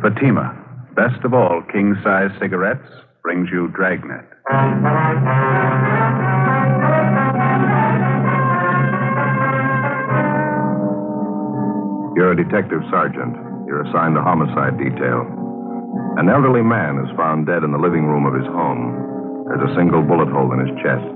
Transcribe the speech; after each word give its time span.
Fatima, 0.00 0.56
best 0.96 1.22
of 1.24 1.34
all 1.34 1.60
king 1.70 1.94
size 2.02 2.30
cigarettes, 2.40 2.88
brings 3.22 3.50
you 3.52 3.68
Dragnet. 3.68 4.24
You're 12.16 12.32
a 12.32 12.36
detective 12.36 12.80
sergeant. 12.88 13.36
You're 13.68 13.84
assigned 13.84 14.16
to 14.16 14.24
homicide 14.24 14.80
detail. 14.80 15.28
An 16.16 16.32
elderly 16.32 16.64
man 16.64 16.96
is 17.04 17.12
found 17.16 17.44
dead 17.44 17.60
in 17.60 17.72
the 17.72 17.78
living 17.78 18.08
room 18.08 18.24
of 18.24 18.32
his 18.32 18.48
home. 18.56 19.44
There's 19.52 19.68
a 19.68 19.76
single 19.76 20.00
bullet 20.00 20.32
hole 20.32 20.48
in 20.56 20.64
his 20.64 20.72
chest. 20.80 21.12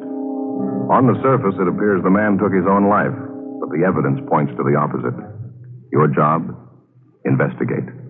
On 0.93 1.09
the 1.09 1.17
surface, 1.25 1.57
it 1.57 1.73
appears 1.73 2.05
the 2.05 2.13
man 2.13 2.37
took 2.37 2.53
his 2.53 2.69
own 2.69 2.93
life, 2.93 3.17
but 3.65 3.73
the 3.73 3.81
evidence 3.81 4.21
points 4.29 4.53
to 4.61 4.63
the 4.63 4.77
opposite. 4.77 5.17
Your 5.89 6.05
job? 6.13 6.53
Investigate. 7.25 8.04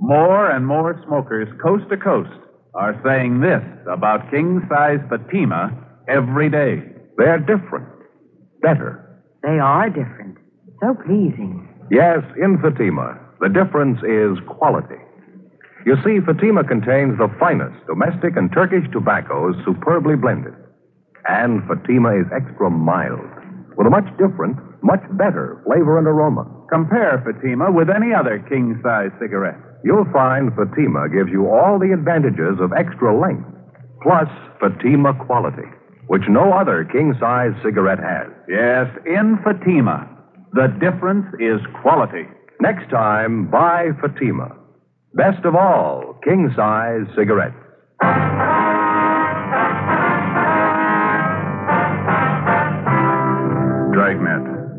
More 0.00 0.50
and 0.50 0.66
more 0.66 1.00
smokers 1.06 1.48
coast 1.62 1.88
to 1.90 1.96
coast 1.96 2.28
are 2.74 3.00
saying 3.04 3.40
this 3.40 3.62
about 3.90 4.30
king 4.30 4.60
size 4.68 5.00
Fatima 5.08 5.72
every 6.08 6.50
day. 6.50 6.82
They're 7.16 7.38
different, 7.38 7.88
better. 8.60 9.22
They 9.42 9.58
are 9.58 9.88
different. 9.88 10.36
So 10.82 10.94
pleasing. 10.94 11.68
Yes, 11.90 12.20
in 12.42 12.58
Fatima, 12.60 13.18
the 13.40 13.48
difference 13.48 13.98
is 14.02 14.38
quality. 14.46 15.00
You 15.86 15.96
see, 16.04 16.20
Fatima 16.24 16.62
contains 16.64 17.18
the 17.18 17.28
finest 17.40 17.86
domestic 17.86 18.36
and 18.36 18.52
Turkish 18.52 18.84
tobaccos 18.92 19.56
superbly 19.64 20.16
blended. 20.16 20.54
And 21.28 21.62
Fatima 21.66 22.14
is 22.20 22.26
extra 22.34 22.70
mild, 22.70 23.20
with 23.76 23.86
a 23.86 23.90
much 23.90 24.06
different, 24.18 24.58
much 24.82 25.02
better 25.16 25.62
flavor 25.66 25.98
and 25.98 26.06
aroma. 26.06 26.44
Compare 26.70 27.22
Fatima 27.24 27.70
with 27.70 27.88
any 27.88 28.12
other 28.14 28.44
king 28.48 28.78
size 28.82 29.10
cigarette. 29.20 29.58
You'll 29.84 30.06
find 30.12 30.50
Fatima 30.54 31.08
gives 31.08 31.30
you 31.30 31.48
all 31.48 31.78
the 31.78 31.92
advantages 31.92 32.58
of 32.60 32.72
extra 32.72 33.10
length, 33.18 33.48
plus 34.02 34.28
Fatima 34.60 35.14
quality, 35.26 35.66
which 36.06 36.22
no 36.28 36.52
other 36.52 36.84
king 36.90 37.14
size 37.18 37.52
cigarette 37.62 37.98
has. 37.98 38.30
Yes, 38.48 38.86
in 39.06 39.38
Fatima, 39.42 40.08
the 40.52 40.68
difference 40.80 41.26
is 41.40 41.60
quality. 41.82 42.24
Next 42.60 42.90
time, 42.90 43.50
buy 43.50 43.88
Fatima. 44.00 44.56
Best 45.14 45.44
of 45.44 45.54
all, 45.54 46.18
king 46.24 46.50
size 46.56 47.06
cigarettes. 47.16 47.56
Dragnet, 53.92 54.51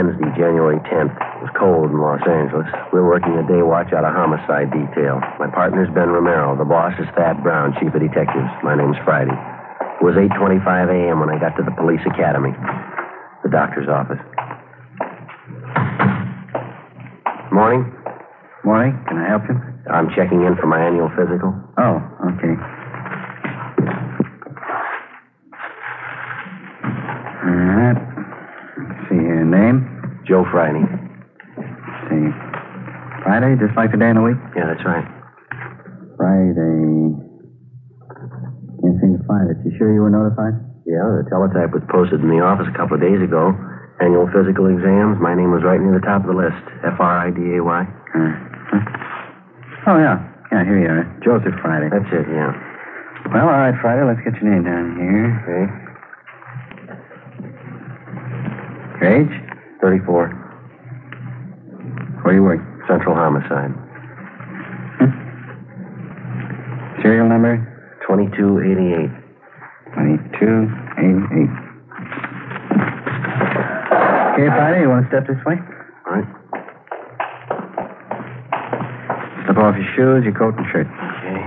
Wednesday, 0.00 0.32
January 0.32 0.80
10th. 0.88 1.12
It 1.12 1.40
was 1.44 1.52
cold 1.60 1.92
in 1.92 2.00
Los 2.00 2.24
Angeles. 2.24 2.64
We're 2.88 3.04
working 3.04 3.36
a 3.36 3.44
day 3.44 3.60
watch 3.60 3.92
out 3.92 4.00
of 4.00 4.16
homicide 4.16 4.72
detail. 4.72 5.20
My 5.36 5.52
partner's 5.52 5.92
Ben 5.92 6.08
Romero. 6.08 6.56
The 6.56 6.64
boss 6.64 6.96
is 6.96 7.04
Thad 7.12 7.44
Brown, 7.44 7.76
chief 7.76 7.92
of 7.92 8.00
detectives. 8.00 8.48
My 8.64 8.72
name's 8.72 8.96
Friday. 9.04 9.36
It 9.36 10.00
was 10.00 10.16
8.25 10.16 10.64
a.m. 10.88 11.20
when 11.20 11.28
I 11.28 11.36
got 11.36 11.52
to 11.60 11.62
the 11.68 11.76
police 11.76 12.00
academy, 12.08 12.56
the 13.44 13.52
doctor's 13.52 13.92
office. 13.92 14.16
Morning. 17.52 17.84
Morning. 18.64 18.96
Can 19.04 19.20
I 19.20 19.28
help 19.28 19.44
you? 19.52 19.60
I'm 19.92 20.08
checking 20.16 20.48
in 20.48 20.56
for 20.56 20.64
my 20.64 20.80
annual 20.80 21.12
physical. 21.12 21.52
Oh, 21.76 22.00
okay. 22.40 22.56
All 27.44 27.68
right. 27.76 28.00
Let's 28.80 29.04
see 29.12 29.20
here. 29.20 29.44
Name? 29.44 29.89
Joe 30.30 30.46
Friday. 30.54 30.86
See. 32.06 32.30
Friday, 33.26 33.58
just 33.58 33.74
like 33.74 33.90
the 33.90 33.98
day 33.98 34.14
in 34.14 34.16
the 34.16 34.22
week? 34.22 34.38
Yeah, 34.54 34.70
that's 34.70 34.86
right. 34.86 35.02
Friday. 36.14 37.18
Can't 38.78 38.94
seem 39.02 39.18
to 39.18 39.24
find 39.26 39.50
it. 39.50 39.58
You 39.66 39.74
sure 39.74 39.90
you 39.90 40.06
were 40.06 40.14
notified? 40.14 40.54
Yeah, 40.86 41.02
the 41.18 41.26
teletype 41.26 41.74
was 41.74 41.82
posted 41.90 42.22
in 42.22 42.30
the 42.30 42.38
office 42.38 42.70
a 42.70 42.76
couple 42.78 42.94
of 42.94 43.02
days 43.02 43.18
ago. 43.18 43.50
Annual 43.98 44.30
physical 44.30 44.70
exams. 44.70 45.18
My 45.18 45.34
name 45.34 45.50
was 45.50 45.66
right 45.66 45.82
near 45.82 45.98
the 45.98 46.06
top 46.06 46.22
of 46.22 46.30
the 46.30 46.38
list. 46.38 46.62
F 46.86 46.94
R 47.02 47.26
I 47.26 47.34
D 47.34 47.58
A 47.58 47.66
Y. 47.66 47.82
Uh, 47.82 48.32
huh? 48.70 48.86
Oh, 49.90 49.98
yeah. 49.98 50.22
Yeah, 50.54 50.62
here 50.62 50.78
you 50.78 50.86
are. 50.94 51.10
Joseph 51.26 51.58
Friday. 51.58 51.90
That's 51.90 52.06
it, 52.06 52.30
yeah. 52.30 52.54
Well, 53.34 53.50
all 53.50 53.58
right, 53.58 53.74
Friday. 53.82 54.06
Let's 54.06 54.22
get 54.22 54.38
your 54.38 54.46
name 54.46 54.62
down 54.62 54.94
here. 54.94 55.26
Okay. 55.42 55.66
Your 59.02 59.10
age? 59.26 59.49
34. 59.80 60.28
Where 62.22 62.34
you 62.34 62.42
work? 62.42 62.60
Central 62.86 63.14
homicide. 63.14 63.72
Serial 67.02 67.28
number? 67.28 67.56
2288. 68.06 69.08
2288. 69.96 71.48
Okay, 74.36 74.48
Friday, 74.56 74.80
you 74.82 74.88
want 74.88 75.04
to 75.04 75.08
step 75.08 75.26
this 75.26 75.40
way? 75.44 75.56
All 76.06 76.12
right. 76.12 76.28
Slip 79.44 79.58
off 79.58 79.76
your 79.76 79.88
shoes, 79.96 80.24
your 80.24 80.36
coat, 80.36 80.54
and 80.56 80.66
shirt. 80.72 80.86
Okay. 80.86 81.40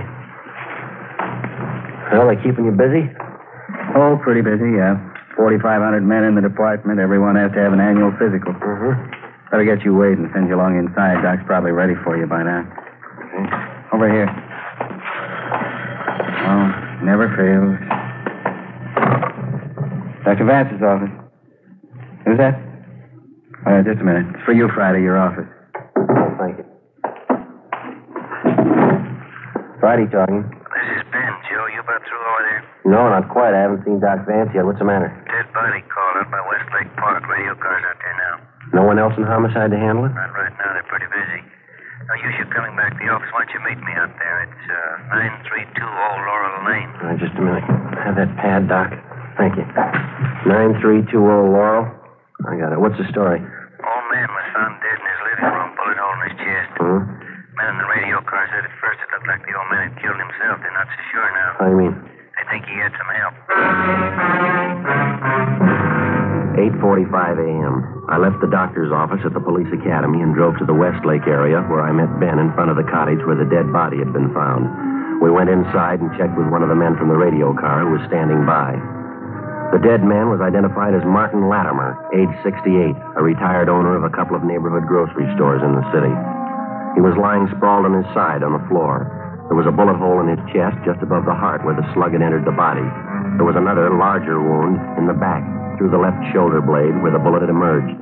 Well, 2.12 2.28
they 2.28 2.36
keeping 2.42 2.66
you 2.66 2.72
busy? 2.74 3.10
Oh, 3.94 4.18
pretty 4.22 4.42
busy, 4.42 4.74
yeah. 4.74 5.13
4,500 5.36 6.02
men 6.02 6.24
in 6.24 6.34
the 6.34 6.42
department. 6.42 7.00
Everyone 7.00 7.36
has 7.36 7.50
to 7.52 7.58
have 7.58 7.72
an 7.72 7.80
annual 7.80 8.12
physical. 8.18 8.54
Mm-hmm. 8.54 9.50
Better 9.50 9.64
get 9.64 9.84
you 9.84 9.94
weighed 9.94 10.18
and 10.18 10.30
send 10.32 10.48
you 10.48 10.54
along 10.56 10.78
inside. 10.78 11.22
Doc's 11.22 11.42
probably 11.46 11.70
ready 11.72 11.94
for 12.02 12.16
you 12.16 12.26
by 12.26 12.42
now. 12.42 12.62
Okay. 12.62 13.46
Over 13.94 14.08
here. 14.10 14.30
Oh, 16.46 16.66
never 17.04 17.30
fails. 17.38 17.78
Dr. 20.24 20.44
Vance's 20.44 20.82
office. 20.82 21.12
Who's 22.24 22.38
that? 22.38 22.56
Uh, 23.66 23.82
just 23.82 24.00
a 24.00 24.04
minute. 24.04 24.26
It's 24.34 24.44
for 24.44 24.52
you, 24.52 24.68
Friday, 24.74 25.02
your 25.02 25.18
office. 25.18 25.48
Oh, 25.96 26.36
thank 26.38 26.58
you. 26.58 26.64
Friday 29.80 30.06
talking. 30.10 30.42
This 30.42 30.88
is 30.96 31.04
Ben, 31.12 31.32
Joe. 31.48 31.66
You 31.72 31.80
about 31.80 32.00
through 32.08 32.20
over 32.20 32.42
there? 32.48 32.64
No, 32.84 33.08
not 33.08 33.28
quite. 33.28 33.54
I 33.54 33.60
haven't 33.60 33.84
seen 33.84 34.00
Doc 34.00 34.26
Vance 34.26 34.50
yet. 34.54 34.64
What's 34.64 34.78
the 34.78 34.84
matter? 34.84 35.23
Body 35.54 35.86
called 35.86 36.16
up 36.18 36.28
by 36.34 36.42
Westlake 36.50 36.90
Park. 36.98 37.22
Radio 37.30 37.54
car's 37.62 37.86
out 37.86 37.98
there 38.02 38.18
now. 38.18 38.34
No 38.74 38.82
one 38.82 38.98
else 38.98 39.14
in 39.14 39.22
homicide 39.22 39.70
to 39.70 39.78
handle 39.78 40.02
it? 40.02 40.10
Not 40.10 40.34
right 40.34 40.50
now. 40.58 40.74
They're 40.74 40.90
pretty 40.90 41.06
busy. 41.06 41.40
Now, 42.10 42.16
you 42.18 42.30
should 42.36 42.50
coming 42.50 42.74
back 42.74 42.90
to 42.90 43.00
the 43.00 43.08
office. 43.08 43.30
Why 43.30 43.46
don't 43.46 43.54
you 43.54 43.62
meet 43.62 43.78
me 43.78 43.94
out 43.94 44.10
there? 44.18 44.36
It's 44.50 44.64
uh, 44.66 45.14
932 45.46 45.78
Old 45.78 46.20
Laurel 46.26 46.58
Lane. 46.66 46.90
Right, 47.00 47.16
just 47.22 47.38
a 47.38 47.42
minute. 47.42 47.64
Have 48.02 48.18
that 48.18 48.34
pad, 48.36 48.66
Doc. 48.66 48.92
Thank 49.38 49.54
you. 49.56 49.64
9320 50.44 51.22
Laurel. 51.22 51.86
I 52.44 52.58
got 52.58 52.74
it. 52.74 52.80
What's 52.82 52.98
the 52.98 53.06
story? 53.14 53.38
Old 53.38 54.06
man 54.10 54.28
was 54.34 54.46
found 54.52 54.74
dead 54.82 54.98
in 54.98 55.06
his 55.06 55.20
living 55.22 55.48
room, 55.54 55.70
bullet 55.78 55.96
hole 56.02 56.14
in 56.18 56.22
his 56.28 56.36
chest. 56.42 56.70
Hmm? 56.82 57.00
Men 57.56 57.66
in 57.72 57.78
the 57.78 57.88
radio 57.88 58.18
car 58.26 58.42
said 58.50 58.66
at 58.66 58.74
first 58.82 58.98
it 59.00 59.08
looked 59.14 59.30
like 59.30 59.40
the 59.46 59.54
old 59.54 59.70
man 59.70 59.86
had 59.88 59.96
killed 60.02 60.18
himself. 60.18 60.58
They're 60.60 60.74
not 60.74 60.90
so 60.90 61.00
sure 61.14 61.28
now. 61.30 61.50
How 61.62 61.66
do 61.70 61.78
you 61.78 61.80
mean? 61.88 61.94
Think 62.54 62.70
he 62.70 62.78
had 62.78 62.94
some 62.94 63.10
help. 63.18 63.34
8.45 66.54 67.42
a.m. 67.42 68.06
I 68.06 68.14
left 68.22 68.38
the 68.38 68.46
doctor's 68.46 68.94
office 68.94 69.18
at 69.26 69.34
the 69.34 69.42
police 69.42 69.66
academy 69.74 70.22
and 70.22 70.38
drove 70.38 70.54
to 70.62 70.64
the 70.64 70.70
Westlake 70.70 71.26
area 71.26 71.66
where 71.66 71.82
I 71.82 71.90
met 71.90 72.14
Ben 72.22 72.38
in 72.38 72.54
front 72.54 72.70
of 72.70 72.78
the 72.78 72.86
cottage 72.86 73.18
where 73.26 73.34
the 73.34 73.50
dead 73.50 73.74
body 73.74 73.98
had 73.98 74.14
been 74.14 74.30
found. 74.30 74.70
We 75.18 75.34
went 75.34 75.50
inside 75.50 75.98
and 75.98 76.14
checked 76.14 76.38
with 76.38 76.46
one 76.46 76.62
of 76.62 76.70
the 76.70 76.78
men 76.78 76.94
from 76.94 77.10
the 77.10 77.18
radio 77.18 77.50
car 77.58 77.82
who 77.82 77.98
was 77.98 78.06
standing 78.06 78.46
by. 78.46 78.78
The 79.74 79.82
dead 79.82 80.06
man 80.06 80.30
was 80.30 80.38
identified 80.38 80.94
as 80.94 81.02
Martin 81.02 81.50
Latimer, 81.50 81.98
age 82.14 82.30
68, 82.46 82.94
a 83.18 83.22
retired 83.26 83.66
owner 83.66 83.98
of 83.98 84.06
a 84.06 84.14
couple 84.14 84.38
of 84.38 84.46
neighborhood 84.46 84.86
grocery 84.86 85.26
stores 85.34 85.58
in 85.66 85.74
the 85.74 85.82
city. 85.90 86.14
He 86.94 87.02
was 87.02 87.18
lying 87.18 87.50
sprawled 87.50 87.82
on 87.82 87.98
his 87.98 88.06
side 88.14 88.46
on 88.46 88.54
the 88.54 88.62
floor. 88.70 89.23
There 89.48 89.60
was 89.60 89.68
a 89.68 89.76
bullet 89.76 90.00
hole 90.00 90.24
in 90.24 90.32
his 90.32 90.40
chest 90.50 90.80
just 90.88 91.04
above 91.04 91.28
the 91.28 91.36
heart 91.36 91.64
where 91.68 91.76
the 91.76 91.84
slug 91.92 92.16
had 92.16 92.24
entered 92.24 92.48
the 92.48 92.56
body. 92.56 92.84
There 93.36 93.44
was 93.44 93.60
another 93.60 93.92
larger 93.92 94.40
wound 94.40 94.80
in 94.96 95.04
the 95.04 95.14
back 95.16 95.44
through 95.76 95.92
the 95.92 96.00
left 96.00 96.16
shoulder 96.32 96.64
blade 96.64 96.96
where 97.04 97.12
the 97.12 97.20
bullet 97.20 97.44
had 97.44 97.52
emerged. 97.52 97.92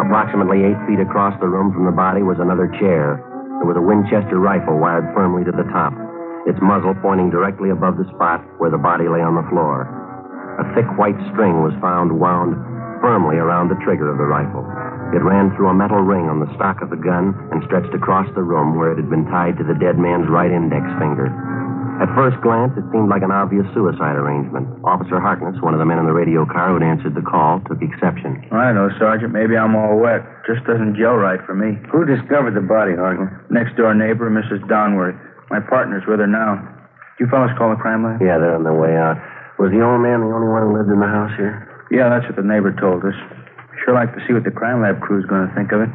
Approximately 0.00 0.64
eight 0.64 0.80
feet 0.88 1.02
across 1.02 1.36
the 1.40 1.50
room 1.50 1.74
from 1.76 1.84
the 1.84 1.92
body 1.92 2.22
was 2.22 2.40
another 2.40 2.72
chair. 2.80 3.20
There 3.60 3.68
was 3.68 3.76
a 3.76 3.84
Winchester 3.84 4.38
rifle 4.38 4.78
wired 4.78 5.04
firmly 5.12 5.44
to 5.44 5.52
the 5.52 5.68
top. 5.74 5.92
its 6.48 6.58
muzzle 6.64 6.94
pointing 7.04 7.28
directly 7.28 7.68
above 7.68 8.00
the 8.00 8.08
spot 8.16 8.40
where 8.56 8.70
the 8.70 8.80
body 8.80 9.04
lay 9.04 9.20
on 9.20 9.36
the 9.36 9.44
floor. 9.52 9.84
A 10.56 10.64
thick 10.74 10.88
white 10.96 11.18
string 11.30 11.60
was 11.60 11.76
found 11.84 12.08
wound 12.08 12.56
firmly 13.04 13.36
around 13.36 13.68
the 13.68 13.78
trigger 13.84 14.08
of 14.08 14.16
the 14.16 14.24
rifle. 14.24 14.64
It 15.14 15.24
ran 15.24 15.54
through 15.56 15.72
a 15.72 15.74
metal 15.74 16.04
ring 16.04 16.28
on 16.28 16.40
the 16.40 16.52
stock 16.54 16.82
of 16.84 16.90
the 16.90 17.00
gun 17.00 17.32
and 17.50 17.64
stretched 17.64 17.94
across 17.96 18.28
the 18.36 18.44
room 18.44 18.76
where 18.76 18.92
it 18.92 19.00
had 19.00 19.08
been 19.08 19.24
tied 19.32 19.56
to 19.56 19.64
the 19.64 19.78
dead 19.80 19.96
man's 19.96 20.28
right 20.28 20.52
index 20.52 20.84
finger. 21.00 21.32
At 21.98 22.12
first 22.14 22.38
glance, 22.44 22.76
it 22.78 22.86
seemed 22.94 23.10
like 23.10 23.26
an 23.26 23.34
obvious 23.34 23.66
suicide 23.74 24.14
arrangement. 24.14 24.68
Officer 24.86 25.18
Harkness, 25.18 25.58
one 25.64 25.74
of 25.74 25.80
the 25.82 25.88
men 25.88 25.98
in 25.98 26.06
the 26.06 26.14
radio 26.14 26.46
car 26.46 26.70
who 26.70 26.78
had 26.78 26.86
answered 26.86 27.16
the 27.18 27.26
call, 27.26 27.58
took 27.66 27.82
exception. 27.82 28.38
I 28.54 28.70
don't 28.70 28.78
know, 28.78 28.92
Sergeant. 29.02 29.32
Maybe 29.34 29.56
I'm 29.58 29.74
all 29.74 29.98
wet. 29.98 30.22
Just 30.46 30.62
doesn't 30.62 30.94
gel 30.94 31.18
right 31.18 31.40
for 31.42 31.58
me. 31.58 31.74
Who 31.90 32.06
discovered 32.06 32.54
the 32.54 32.62
body, 32.62 32.94
Harkness? 32.94 33.32
Next 33.50 33.74
door 33.74 33.96
neighbor, 33.98 34.30
Mrs. 34.30 34.62
Donworth. 34.70 35.18
My 35.50 35.58
partner's 35.58 36.06
with 36.06 36.20
her 36.20 36.30
now. 36.30 36.62
You 37.18 37.26
fellas 37.26 37.50
call 37.58 37.74
the 37.74 37.80
crime 37.82 38.04
lab? 38.04 38.22
Yeah, 38.22 38.38
they're 38.38 38.54
on 38.54 38.62
their 38.62 38.78
way 38.78 38.94
out. 38.94 39.18
Was 39.58 39.74
the 39.74 39.82
old 39.82 39.98
man 39.98 40.22
the 40.22 40.30
only 40.30 40.46
one 40.46 40.62
who 40.62 40.78
lived 40.78 40.92
in 40.94 41.00
the 41.02 41.10
house 41.10 41.34
here? 41.34 41.66
Yeah, 41.90 42.12
that's 42.14 42.30
what 42.30 42.36
the 42.36 42.46
neighbor 42.46 42.70
told 42.78 43.02
us. 43.02 43.16
Sure 43.84 43.94
like 43.94 44.14
to 44.14 44.20
see 44.26 44.32
what 44.32 44.44
the 44.44 44.50
crime 44.50 44.82
lab 44.82 45.00
crew's 45.00 45.26
going 45.26 45.48
to 45.48 45.54
think 45.54 45.72
of 45.72 45.80
it. 45.82 45.90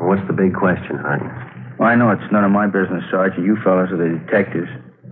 What's 0.00 0.26
the 0.26 0.32
big 0.32 0.54
question, 0.54 0.98
Harkness? 0.98 1.34
Well, 1.78 1.88
I 1.88 1.94
know 1.94 2.10
it's 2.10 2.32
none 2.32 2.44
of 2.44 2.50
my 2.50 2.66
business, 2.66 3.04
Sergeant. 3.10 3.46
You 3.46 3.56
fellas 3.62 3.90
are 3.90 3.98
the 3.98 4.18
detectives. 4.18 4.68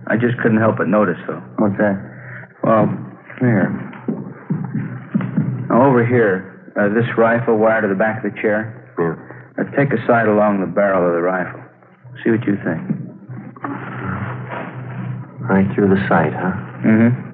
I 0.07 0.15
just 0.15 0.37
couldn't 0.39 0.59
help 0.59 0.77
but 0.77 0.87
notice, 0.87 1.19
though. 1.27 1.43
What's 1.59 1.77
that? 1.79 1.95
Well, 2.63 2.87
here. 3.39 3.71
Now, 5.69 5.87
over 5.87 6.05
here, 6.05 6.71
uh, 6.79 6.89
this 6.93 7.07
rifle 7.17 7.57
wired 7.57 7.83
to 7.83 7.89
the 7.89 7.95
back 7.95 8.23
of 8.23 8.31
the 8.31 8.41
chair. 8.41 8.71
Yeah. 8.99 9.15
Now, 9.57 9.71
take 9.75 9.91
a 9.91 9.99
sight 10.07 10.27
along 10.27 10.61
the 10.61 10.67
barrel 10.67 11.07
of 11.07 11.13
the 11.15 11.21
rifle. 11.21 11.59
See 12.23 12.31
what 12.31 12.43
you 12.47 12.55
think. 12.63 12.83
Right 15.47 15.67
through 15.75 15.89
the 15.89 16.01
sight, 16.07 16.33
huh? 16.33 16.55
Mm-hmm. 16.83 17.26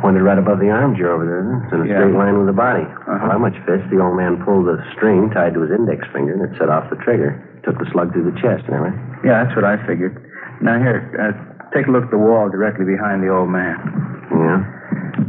Pointed 0.00 0.22
right 0.22 0.38
above 0.38 0.60
the 0.60 0.70
armchair 0.70 1.10
over 1.12 1.24
there. 1.24 1.40
It's 1.64 1.72
in 1.72 1.80
a 1.82 1.86
Yeah. 1.86 1.98
straight 2.00 2.14
line 2.14 2.36
with 2.38 2.46
the 2.46 2.52
body. 2.52 2.82
Uh-huh. 2.84 3.18
Well, 3.22 3.30
how 3.32 3.38
much 3.38 3.56
fits? 3.64 3.82
The 3.90 3.98
old 4.00 4.16
man 4.16 4.36
pulled 4.44 4.66
the 4.66 4.82
string 4.92 5.30
tied 5.30 5.54
to 5.54 5.60
his 5.62 5.70
index 5.72 6.06
finger 6.12 6.32
and 6.34 6.42
it 6.42 6.56
set 6.58 6.68
off 6.68 6.88
the 6.90 6.96
trigger. 6.96 7.34
Took 7.64 7.78
the 7.78 7.86
slug 7.86 8.12
through 8.12 8.30
the 8.30 8.38
chest 8.38 8.64
everything. 8.68 9.00
Yeah, 9.24 9.42
that's 9.44 9.56
what 9.56 9.64
I 9.64 9.76
figured. 9.86 10.14
Now, 10.60 10.78
here, 10.78 11.00
uh, 11.18 11.32
take 11.74 11.86
a 11.86 11.90
look 11.90 12.04
at 12.04 12.10
the 12.10 12.18
wall 12.18 12.48
directly 12.48 12.84
behind 12.84 13.22
the 13.22 13.28
old 13.28 13.48
man. 13.48 13.76
Yeah? 14.30 14.62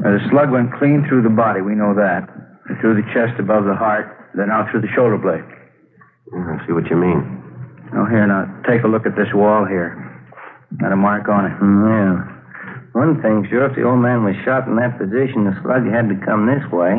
Uh, 0.06 0.12
the 0.12 0.22
slug 0.30 0.52
went 0.52 0.72
clean 0.74 1.06
through 1.08 1.22
the 1.24 1.30
body, 1.34 1.62
we 1.62 1.74
know 1.76 1.94
that. 1.96 2.28
Through 2.82 2.96
the 2.96 3.08
chest 3.14 3.40
above 3.40 3.66
the 3.66 3.74
heart, 3.76 4.06
then 4.36 4.52
out 4.52 4.70
through 4.70 4.82
the 4.82 4.88
shoulder 4.90 5.18
blade. 5.18 5.44
Yeah, 6.34 6.58
I 6.62 6.66
see 6.68 6.74
what 6.74 6.90
you 6.90 6.98
mean. 6.98 7.24
Now, 7.94 8.06
here, 8.06 8.28
now, 8.28 8.48
take 8.68 8.84
a 8.84 8.88
look 8.88 9.06
at 9.06 9.16
this 9.16 9.34
wall 9.34 9.64
here. 9.66 9.96
Got 10.80 10.92
a 10.92 10.96
mark 10.98 11.30
on 11.30 11.46
it. 11.46 11.54
Yeah. 11.58 12.24
One 12.98 13.22
thing, 13.22 13.46
sure, 13.46 13.70
if 13.70 13.78
the 13.78 13.86
old 13.86 14.02
man 14.02 14.26
was 14.26 14.34
shot 14.42 14.66
in 14.66 14.74
that 14.82 14.98
position, 14.98 15.46
the 15.46 15.54
slug 15.62 15.86
had 15.86 16.10
to 16.10 16.18
come 16.26 16.50
this 16.50 16.66
way, 16.74 16.98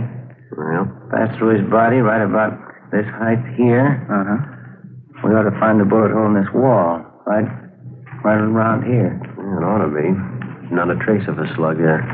Well, 0.55 0.87
pass 1.11 1.35
through 1.35 1.59
his 1.59 1.67
body 1.67 1.99
right 1.99 2.23
about 2.23 2.55
this 2.95 3.03
height 3.19 3.43
here. 3.59 3.99
Uh-huh. 4.07 4.39
We 5.27 5.35
ought 5.35 5.51
to 5.51 5.57
find 5.59 5.83
the 5.83 5.89
bullet 5.91 6.15
hole 6.15 6.31
in 6.31 6.39
this 6.39 6.47
wall, 6.55 7.03
right, 7.27 7.51
right 8.23 8.39
around 8.39 8.87
here. 8.87 9.11
yeah, 9.19 9.59
it 9.59 9.65
ought 9.67 9.83
to 9.83 9.91
be. 9.91 10.07
Not 10.71 10.87
a 10.87 10.95
trace 11.03 11.27
of 11.27 11.43
a 11.43 11.51
slug 11.59 11.83
there. 11.83 12.07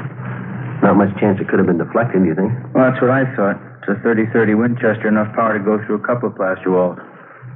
Not 0.81 0.96
much 0.96 1.12
chance 1.20 1.36
it 1.36 1.52
could 1.52 1.60
have 1.60 1.69
been 1.69 1.76
deflected, 1.76 2.25
do 2.25 2.28
you 2.32 2.34
think? 2.34 2.56
Well, 2.72 2.88
that's 2.88 3.00
what 3.04 3.12
I 3.12 3.28
thought. 3.36 3.60
It's 3.84 3.92
a 3.92 4.00
30-30 4.00 4.56
Winchester, 4.56 5.12
enough 5.12 5.28
power 5.36 5.58
to 5.58 5.62
go 5.62 5.76
through 5.84 6.00
a 6.00 6.06
couple 6.08 6.32
of 6.32 6.36
plaster 6.40 6.72
walls. 6.72 6.96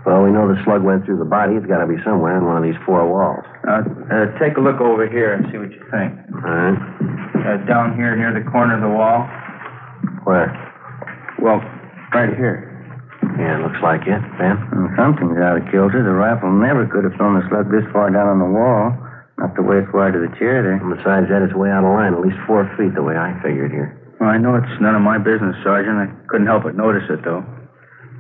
Well, 0.07 0.23
we 0.23 0.31
know 0.31 0.49
the 0.49 0.57
slug 0.65 0.83
went 0.83 1.05
through 1.05 1.19
the 1.19 1.29
body. 1.29 1.55
It's 1.55 1.67
got 1.67 1.85
to 1.85 1.89
be 1.91 2.01
somewhere 2.05 2.39
in 2.39 2.47
one 2.47 2.57
of 2.57 2.65
these 2.65 2.79
four 2.87 3.05
walls. 3.05 3.45
Now, 3.67 3.83
uh, 3.83 4.31
take 4.39 4.57
a 4.57 4.63
look 4.63 4.81
over 4.81 5.09
here 5.09 5.35
and 5.35 5.45
see 5.51 5.59
what 5.59 5.71
you 5.71 5.83
think. 5.91 6.17
All 6.39 6.49
right. 6.49 6.79
Uh, 7.45 7.57
down 7.67 7.97
here 7.97 8.17
near 8.17 8.33
the 8.33 8.47
corner 8.49 8.79
of 8.79 8.83
the 8.83 8.89
wall. 8.89 9.27
Where? 10.25 10.49
Well, 11.43 11.61
right 12.15 12.33
here. 12.37 12.67
Yeah, 13.39 13.59
it 13.59 13.63
looks 13.63 13.79
like 13.83 14.03
it. 14.07 14.23
Ben? 14.39 14.57
Well, 14.75 14.91
something's 14.97 15.39
out 15.39 15.61
of 15.61 15.69
kilter. 15.71 16.03
The 16.03 16.15
rifle 16.15 16.51
never 16.51 16.87
could 16.87 17.05
have 17.05 17.15
thrown 17.15 17.39
the 17.39 17.47
slug 17.51 17.71
this 17.71 17.87
far 17.93 18.11
down 18.11 18.27
on 18.27 18.39
the 18.39 18.51
wall. 18.51 18.95
Not 19.39 19.55
the 19.55 19.63
way 19.63 19.79
it's 19.79 19.93
wired 19.95 20.19
to 20.19 20.23
the 20.25 20.35
chair 20.39 20.63
there. 20.67 20.75
And 20.75 20.91
besides 20.91 21.31
that, 21.31 21.47
it's 21.47 21.55
way 21.55 21.71
out 21.71 21.87
of 21.87 21.95
line. 21.95 22.15
At 22.15 22.23
least 22.23 22.39
four 22.47 22.67
feet 22.75 22.95
the 22.99 23.07
way 23.07 23.15
I 23.15 23.39
figured 23.39 23.71
here. 23.71 23.95
Well, 24.19 24.31
I 24.31 24.39
know 24.39 24.59
it's 24.59 24.81
none 24.83 24.99
of 24.99 25.03
my 25.03 25.19
business, 25.19 25.55
Sergeant. 25.63 25.95
I 25.95 26.11
couldn't 26.27 26.51
help 26.51 26.67
but 26.67 26.75
notice 26.75 27.07
it, 27.07 27.23
though. 27.23 27.47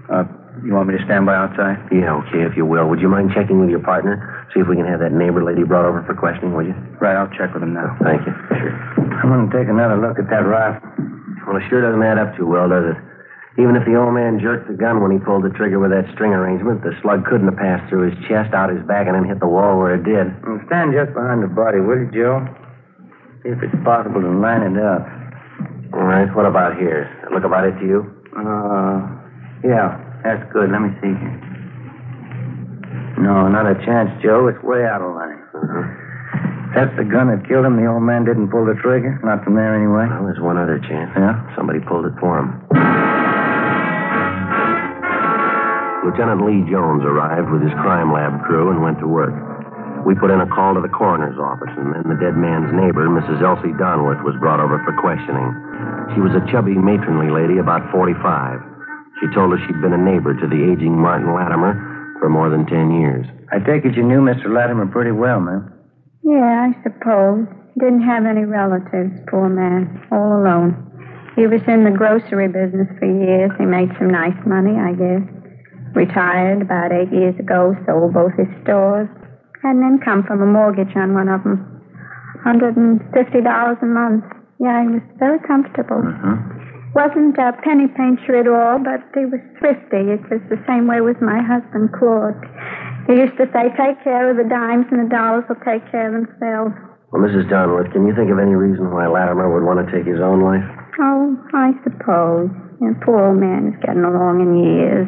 Uh, 0.06 0.22
you 0.64 0.74
want 0.74 0.88
me 0.88 0.98
to 0.98 1.04
stand 1.04 1.26
by 1.26 1.36
outside? 1.36 1.78
Yeah, 1.92 2.18
okay, 2.26 2.42
if 2.42 2.56
you 2.56 2.66
will. 2.66 2.88
Would 2.88 3.00
you 3.00 3.08
mind 3.08 3.30
checking 3.34 3.60
with 3.60 3.70
your 3.70 3.82
partner? 3.82 4.18
See 4.54 4.60
if 4.60 4.66
we 4.66 4.76
can 4.76 4.86
have 4.86 5.00
that 5.00 5.12
neighbor 5.12 5.44
lady 5.44 5.62
brought 5.62 5.84
over 5.86 6.02
for 6.02 6.14
questioning, 6.14 6.54
will 6.56 6.66
you? 6.66 6.74
Right, 7.00 7.14
I'll 7.14 7.30
check 7.36 7.54
with 7.54 7.62
him 7.62 7.74
now. 7.74 7.94
Thank 8.02 8.26
you. 8.26 8.32
Sure. 8.56 8.74
I'm 9.22 9.28
going 9.30 9.46
to 9.46 9.52
take 9.54 9.68
another 9.68 10.00
look 10.00 10.18
at 10.18 10.26
that 10.30 10.46
rifle. 10.46 10.82
Well, 11.46 11.56
it 11.56 11.64
sure 11.70 11.80
doesn't 11.80 12.02
add 12.02 12.18
up 12.18 12.36
too 12.36 12.46
well, 12.46 12.68
does 12.68 12.92
it? 12.92 12.98
Even 13.58 13.74
if 13.74 13.82
the 13.84 13.98
old 13.98 14.14
man 14.14 14.38
jerked 14.38 14.70
the 14.70 14.78
gun 14.78 15.02
when 15.02 15.10
he 15.10 15.18
pulled 15.18 15.42
the 15.42 15.50
trigger 15.50 15.82
with 15.82 15.90
that 15.90 16.06
string 16.14 16.30
arrangement, 16.30 16.82
the 16.86 16.94
slug 17.02 17.26
couldn't 17.26 17.50
have 17.50 17.58
passed 17.58 17.90
through 17.90 18.10
his 18.10 18.16
chest, 18.30 18.54
out 18.54 18.70
his 18.70 18.84
back, 18.86 19.10
and 19.10 19.18
then 19.18 19.26
hit 19.26 19.40
the 19.40 19.50
wall 19.50 19.78
where 19.78 19.98
it 19.98 20.06
did. 20.06 20.30
Well, 20.46 20.62
stand 20.70 20.94
just 20.94 21.10
behind 21.10 21.42
the 21.42 21.50
body, 21.50 21.82
will 21.82 21.98
you, 21.98 22.10
Joe? 22.14 22.46
See 23.42 23.50
if 23.50 23.58
it's 23.58 23.74
possible 23.82 24.22
to 24.22 24.30
line 24.30 24.62
it 24.62 24.78
up. 24.78 25.02
All 25.90 26.06
right, 26.06 26.30
what 26.36 26.46
about 26.46 26.78
here? 26.78 27.10
Look 27.34 27.42
about 27.42 27.66
it 27.66 27.74
to 27.82 27.84
you? 27.86 28.00
Uh, 28.36 29.02
yeah, 29.66 30.07
that's 30.22 30.44
good. 30.52 30.70
Let 30.70 30.82
me 30.82 30.90
see 31.00 31.14
here. 31.14 31.38
No, 33.18 33.48
not 33.50 33.66
a 33.66 33.74
chance, 33.84 34.10
Joe. 34.22 34.46
It's 34.46 34.62
way 34.62 34.86
out 34.86 35.02
of 35.02 35.10
line. 35.14 35.42
Uh-huh. 35.54 35.84
That's 36.76 36.94
the 36.94 37.04
gun 37.04 37.32
that 37.32 37.48
killed 37.48 37.66
him. 37.66 37.74
The 37.80 37.88
old 37.88 38.04
man 38.06 38.22
didn't 38.22 38.52
pull 38.52 38.62
the 38.62 38.78
trigger. 38.78 39.18
Not 39.24 39.42
from 39.42 39.56
there, 39.56 39.74
anyway. 39.74 40.06
Well, 40.06 40.28
there's 40.28 40.38
one 40.38 40.60
other 40.60 40.78
chance. 40.78 41.10
Yeah? 41.16 41.34
Somebody 41.56 41.80
pulled 41.80 42.06
it 42.06 42.14
for 42.20 42.38
him. 42.38 42.62
Lieutenant 46.06 46.46
Lee 46.46 46.62
Jones 46.70 47.02
arrived 47.02 47.50
with 47.50 47.60
his 47.60 47.74
crime 47.82 48.12
lab 48.12 48.38
crew 48.46 48.70
and 48.70 48.80
went 48.80 49.00
to 49.00 49.08
work. 49.08 49.34
We 50.06 50.14
put 50.14 50.30
in 50.30 50.40
a 50.40 50.46
call 50.46 50.78
to 50.78 50.80
the 50.80 50.88
coroner's 50.88 51.36
office, 51.36 51.74
and 51.74 51.90
then 51.90 52.06
the 52.06 52.16
dead 52.22 52.38
man's 52.38 52.70
neighbor, 52.70 53.10
Mrs. 53.10 53.42
Elsie 53.42 53.74
Donworth, 53.74 54.22
was 54.22 54.38
brought 54.38 54.62
over 54.62 54.78
for 54.86 54.94
questioning. 55.02 55.50
She 56.14 56.22
was 56.22 56.32
a 56.38 56.44
chubby, 56.52 56.78
matronly 56.78 57.34
lady, 57.34 57.58
about 57.58 57.82
45. 57.90 58.77
She 59.20 59.26
told 59.34 59.52
us 59.52 59.60
she'd 59.66 59.82
been 59.82 59.92
a 59.92 59.98
neighbor 59.98 60.34
to 60.34 60.46
the 60.46 60.60
aging 60.70 60.94
Martin 60.94 61.34
Latimer 61.34 61.74
for 62.20 62.28
more 62.28 62.50
than 62.50 62.66
10 62.66 63.00
years. 63.02 63.26
I 63.50 63.58
take 63.58 63.84
it 63.84 63.96
you 63.96 64.02
knew 64.02 64.22
Mr. 64.22 64.46
Latimer 64.46 64.86
pretty 64.86 65.10
well, 65.10 65.40
ma'am. 65.40 65.72
Yeah, 66.22 66.70
I 66.70 66.76
suppose. 66.82 67.46
Didn't 67.78 68.02
have 68.02 68.26
any 68.26 68.44
relatives, 68.44 69.14
poor 69.30 69.48
man. 69.48 70.02
All 70.10 70.38
alone. 70.38 70.74
He 71.38 71.46
was 71.46 71.62
in 71.66 71.84
the 71.86 71.94
grocery 71.94 72.50
business 72.50 72.90
for 72.98 73.06
years. 73.06 73.50
He 73.58 73.64
made 73.64 73.90
some 73.98 74.10
nice 74.10 74.38
money, 74.46 74.74
I 74.74 74.92
guess. 74.98 75.22
Retired 75.94 76.62
about 76.62 76.90
eight 76.90 77.10
years 77.14 77.38
ago, 77.38 77.74
sold 77.86 78.14
both 78.14 78.34
his 78.34 78.50
stores. 78.62 79.08
Had 79.62 79.78
an 79.78 79.86
income 79.86 80.22
from 80.26 80.42
a 80.42 80.46
mortgage 80.46 80.94
on 80.94 81.14
one 81.14 81.28
of 81.28 81.42
them. 81.42 81.62
$150 82.46 83.06
a 83.06 83.86
month. 83.86 84.24
Yeah, 84.58 84.82
he 84.82 84.98
was 84.98 85.06
very 85.18 85.38
comfortable. 85.46 86.02
Mm-hmm. 86.02 86.57
Wasn't 86.98 87.38
a 87.38 87.54
penny 87.62 87.86
painter 87.94 88.42
at 88.42 88.50
all, 88.50 88.82
but 88.82 88.98
he 89.14 89.22
was 89.22 89.38
thrifty. 89.62 90.02
It 90.18 90.18
was 90.26 90.42
the 90.50 90.58
same 90.66 90.90
way 90.90 90.98
with 90.98 91.22
my 91.22 91.38
husband, 91.38 91.94
Claude. 91.94 92.34
He 93.06 93.22
used 93.22 93.38
to 93.38 93.46
say, 93.54 93.70
take 93.78 94.02
care 94.02 94.26
of 94.26 94.34
the 94.34 94.42
dimes 94.50 94.90
and 94.90 95.06
the 95.06 95.08
dollars 95.08 95.46
will 95.46 95.62
take 95.62 95.86
care 95.94 96.10
of 96.10 96.26
themselves. 96.26 96.74
Well, 97.14 97.22
Mrs. 97.22 97.46
Donworth, 97.46 97.94
can 97.94 98.02
you 98.02 98.18
think 98.18 98.34
of 98.34 98.42
any 98.42 98.58
reason 98.58 98.90
why 98.90 99.06
Latimer 99.06 99.46
would 99.46 99.62
want 99.62 99.78
to 99.78 99.86
take 99.94 100.10
his 100.10 100.18
own 100.18 100.42
life? 100.42 100.66
Oh, 100.98 101.38
I 101.54 101.70
suppose. 101.86 102.50
The 102.82 102.98
poor 103.06 103.30
old 103.30 103.38
man 103.38 103.70
is 103.70 103.78
getting 103.78 104.02
along 104.02 104.42
in 104.42 104.58
years. 104.58 105.06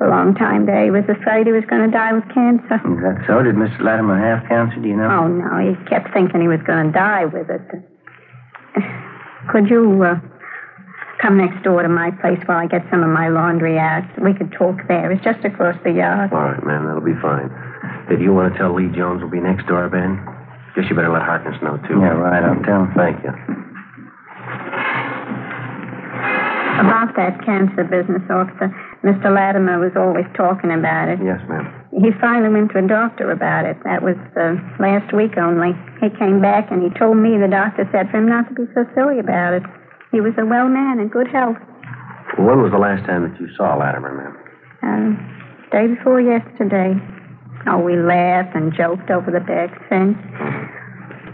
For 0.00 0.08
a 0.08 0.10
long 0.10 0.32
time 0.32 0.64
there, 0.64 0.80
he 0.80 0.90
was 0.90 1.04
afraid 1.12 1.44
he 1.44 1.52
was 1.52 1.68
going 1.68 1.84
to 1.84 1.92
die 1.92 2.16
with 2.16 2.24
cancer. 2.32 2.80
Is 2.88 3.04
that 3.04 3.20
so? 3.28 3.44
Did 3.44 3.60
Mr. 3.60 3.84
Latimer 3.84 4.16
have 4.16 4.48
cancer, 4.48 4.80
do 4.80 4.88
you 4.88 4.96
know? 4.96 5.12
Oh, 5.12 5.28
no, 5.28 5.60
he 5.60 5.76
kept 5.92 6.08
thinking 6.16 6.40
he 6.40 6.48
was 6.48 6.64
going 6.64 6.88
to 6.88 6.92
die 6.96 7.28
with 7.28 7.52
it. 7.52 7.68
Could 9.52 9.68
you 9.68 10.02
uh, 10.02 10.16
come 11.22 11.38
next 11.38 11.62
door 11.62 11.82
to 11.82 11.88
my 11.88 12.10
place 12.20 12.42
while 12.46 12.58
I 12.58 12.66
get 12.66 12.82
some 12.90 13.02
of 13.02 13.08
my 13.08 13.28
laundry 13.30 13.78
out? 13.78 14.02
We 14.20 14.34
could 14.34 14.50
talk 14.50 14.76
there. 14.88 15.10
It's 15.12 15.22
just 15.22 15.44
across 15.46 15.78
the 15.86 15.94
yard. 15.94 16.34
All 16.34 16.50
right, 16.50 16.62
ma'am, 16.66 16.84
that'll 16.84 17.00
be 17.00 17.16
fine. 17.22 17.48
Did 18.10 18.20
you 18.20 18.34
want 18.34 18.52
to 18.52 18.58
tell 18.58 18.74
Lee 18.74 18.90
Jones 18.90 19.22
we'll 19.22 19.30
be 19.30 19.40
next 19.40 19.70
door, 19.70 19.88
Ben? 19.88 20.18
Guess 20.74 20.90
you 20.90 20.96
better 20.98 21.12
let 21.12 21.22
Harkness 21.22 21.54
know, 21.62 21.78
too. 21.86 22.02
Yeah, 22.02 22.18
right. 22.18 22.42
I'll 22.42 22.58
tell 22.66 22.84
him. 22.84 22.92
Thank 22.98 23.22
you. 23.22 23.30
About 26.82 27.14
that 27.14 27.38
cancer 27.44 27.84
business, 27.84 28.24
officer, 28.26 28.72
Mr. 29.04 29.30
Latimer 29.30 29.78
was 29.78 29.92
always 29.94 30.26
talking 30.34 30.72
about 30.72 31.06
it. 31.08 31.20
Yes, 31.22 31.38
ma'am. 31.46 31.68
He 31.92 32.10
finally 32.18 32.48
went 32.48 32.72
to 32.72 32.80
a 32.80 32.88
doctor 32.88 33.30
about 33.30 33.66
it. 33.66 33.76
That 33.84 34.02
was 34.02 34.16
uh, 34.34 34.56
last 34.80 35.12
week 35.12 35.36
only. 35.36 35.76
He 36.00 36.08
came 36.18 36.40
back 36.40 36.72
and 36.72 36.82
he 36.82 36.88
told 36.98 37.20
me 37.20 37.36
the 37.36 37.46
doctor 37.46 37.86
said 37.92 38.10
for 38.10 38.18
him 38.18 38.26
not 38.26 38.48
to 38.48 38.54
be 38.56 38.64
so 38.74 38.88
silly 38.96 39.20
about 39.20 39.52
it. 39.52 39.62
He 40.12 40.20
was 40.20 40.36
a 40.36 40.44
well 40.44 40.68
man 40.68 41.00
in 41.00 41.08
good 41.08 41.26
health. 41.26 41.56
When 42.36 42.60
was 42.60 42.70
the 42.70 42.78
last 42.78 43.04
time 43.08 43.24
that 43.24 43.40
you 43.40 43.48
saw 43.56 43.76
Latimer, 43.80 44.12
ma'am? 44.12 44.36
Uh, 44.84 45.10
day 45.72 45.88
before 45.88 46.20
yesterday. 46.20 46.92
Oh, 47.66 47.80
we 47.80 47.96
laughed 47.96 48.54
and 48.54 48.76
joked 48.76 49.08
over 49.08 49.32
the 49.32 49.40
back 49.40 49.72
fence. 49.88 50.20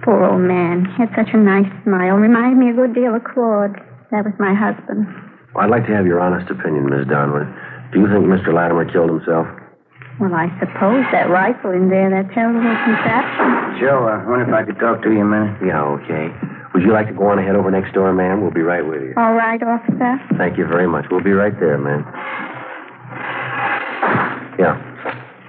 Poor 0.06 0.22
old 0.22 0.46
man. 0.46 0.86
He 0.86 1.02
had 1.02 1.10
such 1.18 1.34
a 1.34 1.40
nice 1.42 1.66
smile. 1.82 2.22
Reminded 2.22 2.58
me 2.58 2.70
a 2.70 2.76
good 2.78 2.94
deal 2.94 3.18
of 3.18 3.24
Claude. 3.26 3.74
That 4.14 4.24
was 4.24 4.34
my 4.38 4.54
husband. 4.54 5.10
Well, 5.54 5.66
I'd 5.66 5.70
like 5.74 5.86
to 5.90 5.94
have 5.98 6.06
your 6.06 6.20
honest 6.22 6.46
opinion, 6.50 6.86
Miss 6.86 7.06
Donworth. 7.10 7.50
Do 7.90 7.98
you 7.98 8.06
think 8.06 8.30
Mr. 8.30 8.54
Latimer 8.54 8.86
killed 8.86 9.10
himself? 9.10 9.46
Well, 10.20 10.34
I 10.34 10.50
suppose 10.62 11.02
that 11.10 11.30
rifle 11.30 11.70
in 11.70 11.90
there, 11.90 12.10
that 12.10 12.30
terrible 12.34 12.62
contraption. 12.62 13.80
Joe, 13.80 14.06
I 14.06 14.22
wonder 14.26 14.46
if 14.46 14.54
I 14.54 14.62
could 14.66 14.78
talk 14.78 15.02
to 15.02 15.10
you 15.10 15.22
a 15.22 15.24
minute. 15.24 15.56
Yeah, 15.62 15.82
okay. 16.02 16.30
Would 16.78 16.86
you 16.86 16.94
like 16.94 17.10
to 17.10 17.18
go 17.18 17.26
on 17.26 17.42
ahead 17.42 17.58
over 17.58 17.74
next 17.74 17.90
door, 17.90 18.14
ma'am? 18.14 18.38
We'll 18.38 18.54
be 18.54 18.62
right 18.62 18.86
with 18.86 19.02
you. 19.02 19.10
All 19.18 19.34
right, 19.34 19.58
officer. 19.58 20.14
Thank 20.38 20.54
you 20.54 20.62
very 20.62 20.86
much. 20.86 21.10
We'll 21.10 21.26
be 21.26 21.34
right 21.34 21.50
there, 21.58 21.74
ma'am. 21.74 22.06
Yeah. 24.62 24.78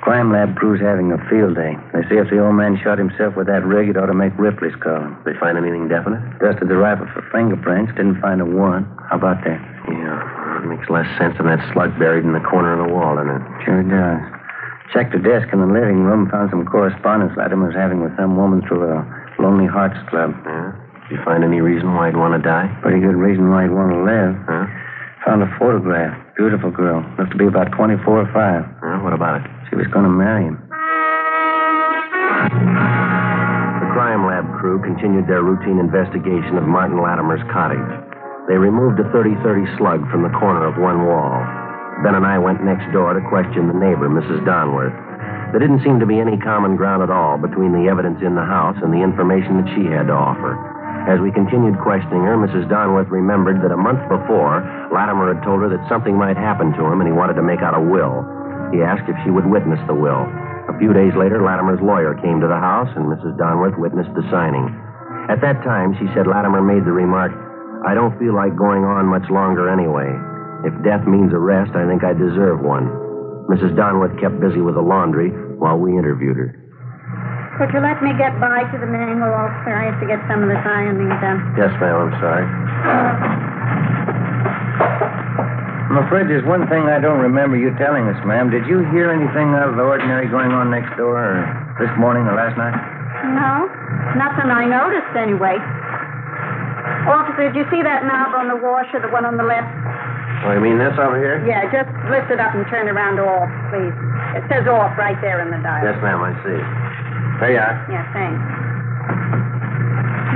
Crime 0.02 0.34
lab 0.34 0.58
crew's 0.58 0.82
having 0.82 1.14
a 1.14 1.22
field 1.30 1.54
day. 1.54 1.78
They 1.94 2.02
say 2.10 2.18
if 2.18 2.34
the 2.34 2.42
old 2.42 2.58
man 2.58 2.82
shot 2.82 2.98
himself 2.98 3.38
with 3.38 3.46
that 3.46 3.62
rig, 3.62 3.94
it 3.94 3.98
ought 3.98 4.10
to 4.10 4.18
make 4.18 4.34
Ripley's 4.42 4.74
call 4.82 5.06
him. 5.06 5.22
They 5.22 5.38
find 5.38 5.54
anything 5.54 5.86
definite? 5.86 6.18
Dusted 6.42 6.66
the 6.66 6.82
rifle 6.82 7.06
for 7.14 7.22
fingerprints, 7.30 7.94
didn't 7.94 8.18
find 8.26 8.42
a 8.42 8.50
warrant. 8.50 8.90
How 9.14 9.22
about 9.22 9.46
that? 9.46 9.62
Yeah. 9.86 10.66
It 10.66 10.66
makes 10.66 10.90
less 10.90 11.06
sense 11.22 11.38
than 11.38 11.46
that 11.46 11.62
slug 11.78 11.94
buried 12.02 12.26
in 12.26 12.34
the 12.34 12.42
corner 12.42 12.74
of 12.74 12.82
the 12.82 12.90
wall, 12.90 13.22
doesn't 13.22 13.30
it? 13.30 13.46
Sure 13.70 13.86
does. 13.86 14.26
Checked 14.98 15.14
the 15.14 15.22
desk 15.22 15.54
in 15.54 15.62
the 15.62 15.70
living 15.70 16.02
room, 16.10 16.26
found 16.34 16.50
some 16.50 16.66
correspondence 16.66 17.38
Latimer 17.38 17.70
was 17.70 17.78
having 17.78 18.02
with 18.02 18.18
some 18.18 18.34
woman 18.34 18.66
through 18.66 18.90
a 18.90 19.06
Lonely 19.38 19.70
Hearts 19.70 20.02
Club. 20.10 20.34
Yeah? 20.50 20.74
Did 21.10 21.18
you 21.18 21.26
find 21.26 21.42
any 21.42 21.58
reason 21.58 21.90
why 21.98 22.14
he'd 22.14 22.22
want 22.22 22.38
to 22.38 22.44
die? 22.46 22.70
Pretty 22.86 23.02
good 23.02 23.18
reason 23.18 23.50
why 23.50 23.66
he'd 23.66 23.74
want 23.74 23.90
to 23.98 24.06
live. 24.06 24.38
Huh? 24.46 24.70
Found 25.26 25.42
a 25.42 25.50
photograph. 25.58 26.14
Beautiful 26.38 26.70
girl. 26.70 27.02
Looked 27.18 27.34
to 27.34 27.40
be 27.42 27.50
about 27.50 27.74
24 27.74 27.98
or 27.98 28.30
5. 28.30 28.34
Huh? 28.38 29.02
What 29.02 29.18
about 29.18 29.42
it? 29.42 29.50
She 29.74 29.76
was 29.76 29.90
going 29.90 30.06
to 30.06 30.14
marry 30.14 30.46
him. 30.46 30.62
The 33.82 33.90
crime 33.90 34.22
lab 34.30 34.46
crew 34.62 34.78
continued 34.86 35.26
their 35.26 35.42
routine 35.42 35.82
investigation 35.82 36.62
of 36.62 36.70
Martin 36.70 37.02
Latimer's 37.02 37.42
cottage. 37.50 37.90
They 38.46 38.62
removed 38.62 39.02
a 39.02 39.10
30-30 39.10 39.66
slug 39.82 40.06
from 40.14 40.22
the 40.22 40.30
corner 40.38 40.62
of 40.70 40.78
one 40.78 41.10
wall. 41.10 41.42
Ben 42.06 42.14
and 42.14 42.26
I 42.30 42.38
went 42.38 42.62
next 42.62 42.86
door 42.94 43.18
to 43.18 43.30
question 43.34 43.66
the 43.66 43.74
neighbor, 43.74 44.14
Mrs. 44.14 44.46
Donworth. 44.46 44.94
There 45.50 45.60
didn't 45.60 45.82
seem 45.82 45.98
to 45.98 46.06
be 46.06 46.22
any 46.22 46.38
common 46.38 46.78
ground 46.78 47.02
at 47.02 47.10
all 47.10 47.42
between 47.42 47.74
the 47.74 47.90
evidence 47.90 48.22
in 48.22 48.38
the 48.38 48.46
house 48.46 48.78
and 48.86 48.94
the 48.94 49.02
information 49.02 49.58
that 49.58 49.74
she 49.74 49.90
had 49.90 50.06
to 50.06 50.14
offer. 50.14 50.69
As 51.10 51.18
we 51.18 51.34
continued 51.34 51.74
questioning 51.82 52.22
her, 52.22 52.38
Mrs. 52.38 52.70
Donworth 52.70 53.10
remembered 53.10 53.66
that 53.66 53.74
a 53.74 53.82
month 53.82 53.98
before, 54.06 54.62
Latimer 54.94 55.34
had 55.34 55.42
told 55.42 55.66
her 55.66 55.70
that 55.74 55.90
something 55.90 56.14
might 56.14 56.38
happen 56.38 56.70
to 56.78 56.86
him 56.86 57.02
and 57.02 57.10
he 57.10 57.18
wanted 57.18 57.34
to 57.34 57.42
make 57.42 57.66
out 57.66 57.74
a 57.74 57.82
will. 57.82 58.22
He 58.70 58.86
asked 58.86 59.10
if 59.10 59.18
she 59.26 59.34
would 59.34 59.50
witness 59.50 59.82
the 59.90 59.98
will. 59.98 60.30
A 60.70 60.78
few 60.78 60.94
days 60.94 61.18
later, 61.18 61.42
Latimer's 61.42 61.82
lawyer 61.82 62.14
came 62.22 62.38
to 62.38 62.46
the 62.46 62.62
house 62.62 62.94
and 62.94 63.10
Mrs. 63.10 63.34
Donworth 63.42 63.74
witnessed 63.82 64.14
the 64.14 64.22
signing. 64.30 64.70
At 65.34 65.42
that 65.42 65.66
time, 65.66 65.98
she 65.98 66.06
said 66.14 66.30
Latimer 66.30 66.62
made 66.62 66.86
the 66.86 66.94
remark, 66.94 67.34
I 67.90 67.98
don't 67.98 68.14
feel 68.22 68.38
like 68.38 68.54
going 68.54 68.86
on 68.86 69.10
much 69.10 69.26
longer 69.34 69.66
anyway. 69.66 70.14
If 70.62 70.78
death 70.86 71.10
means 71.10 71.34
arrest, 71.34 71.74
I 71.74 71.90
think 71.90 72.06
I 72.06 72.14
deserve 72.14 72.62
one. 72.62 72.86
Mrs. 73.50 73.74
Donworth 73.74 74.14
kept 74.22 74.38
busy 74.38 74.62
with 74.62 74.78
the 74.78 74.86
laundry 74.86 75.34
while 75.58 75.82
we 75.82 75.98
interviewed 75.98 76.38
her. 76.38 76.69
Could 77.60 77.76
you 77.76 77.84
let 77.84 78.00
me 78.00 78.16
get 78.16 78.40
by 78.40 78.64
to 78.72 78.78
the 78.80 78.88
manual, 78.88 79.36
officer? 79.36 79.76
I 79.76 79.92
have 79.92 80.00
to 80.00 80.08
get 80.08 80.24
some 80.32 80.42
of 80.42 80.48
this 80.48 80.64
ironing 80.64 81.12
done. 81.20 81.44
Yes, 81.60 81.76
ma'am, 81.84 82.08
I'm 82.08 82.16
sorry. 82.24 82.48
I'm 85.92 86.00
afraid 86.08 86.32
there's 86.32 86.48
one 86.48 86.64
thing 86.72 86.88
I 86.88 87.04
don't 87.04 87.20
remember 87.20 87.60
you 87.60 87.76
telling 87.76 88.08
us, 88.08 88.16
ma'am. 88.24 88.48
Did 88.48 88.64
you 88.64 88.88
hear 88.96 89.12
anything 89.12 89.60
out 89.60 89.68
of 89.68 89.76
the 89.76 89.84
ordinary 89.84 90.32
going 90.32 90.56
on 90.56 90.72
next 90.72 90.96
door, 90.96 91.20
or 91.20 91.44
this 91.84 91.92
morning 92.00 92.32
or 92.32 92.40
last 92.40 92.56
night? 92.56 92.80
No, 93.36 93.68
nothing 94.16 94.48
I 94.48 94.64
noticed 94.64 95.12
anyway. 95.20 95.60
Officer, 97.12 97.52
did 97.52 97.60
you 97.60 97.68
see 97.68 97.84
that 97.84 98.08
knob 98.08 98.40
on 98.40 98.48
the 98.48 98.56
washer, 98.56 99.04
the 99.04 99.12
one 99.12 99.28
on 99.28 99.36
the 99.36 99.44
left? 99.44 99.68
Oh, 100.48 100.56
you 100.56 100.64
mean 100.64 100.80
this 100.80 100.96
over 100.96 101.20
here? 101.20 101.44
Yeah, 101.44 101.68
just 101.68 101.92
lift 102.08 102.32
it 102.32 102.40
up 102.40 102.56
and 102.56 102.64
turn 102.72 102.88
it 102.88 102.96
around 102.96 103.20
to 103.20 103.28
off, 103.28 103.52
please. 103.68 103.92
It 104.40 104.48
says 104.48 104.64
off 104.72 104.96
right 104.96 105.20
there 105.20 105.44
in 105.44 105.52
the 105.52 105.60
dial. 105.60 105.84
Yes, 105.84 106.00
ma'am, 106.00 106.24
I 106.24 106.32
see. 106.48 106.62
There 107.40 107.52
you 107.56 107.64
are. 107.64 107.76
Yeah, 107.88 108.04
thanks. 108.12 108.44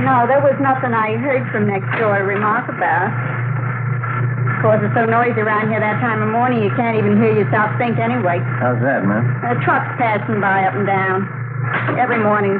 No, 0.04 0.28
there 0.28 0.40
was 0.40 0.56
nothing 0.60 0.92
I 0.92 1.16
heard 1.20 1.44
from 1.52 1.68
next 1.68 1.88
door 2.00 2.16
to 2.16 2.24
remark 2.24 2.68
about. 2.68 3.08
Of 3.08 4.56
course, 4.64 4.80
it's 4.80 4.96
so 4.96 5.04
noisy 5.04 5.40
around 5.44 5.68
here 5.68 5.80
that 5.80 6.00
time 6.00 6.24
of 6.24 6.32
morning 6.32 6.64
you 6.64 6.72
can't 6.76 6.96
even 6.96 7.20
hear 7.20 7.36
yourself 7.36 7.76
think 7.76 8.00
anyway. 8.00 8.40
How's 8.60 8.80
that, 8.80 9.04
ma'am? 9.04 9.24
Uh, 9.44 9.60
trucks 9.60 9.92
passing 10.00 10.40
by 10.40 10.64
up 10.64 10.72
and 10.76 10.88
down 10.88 11.28
every 12.00 12.20
morning. 12.20 12.56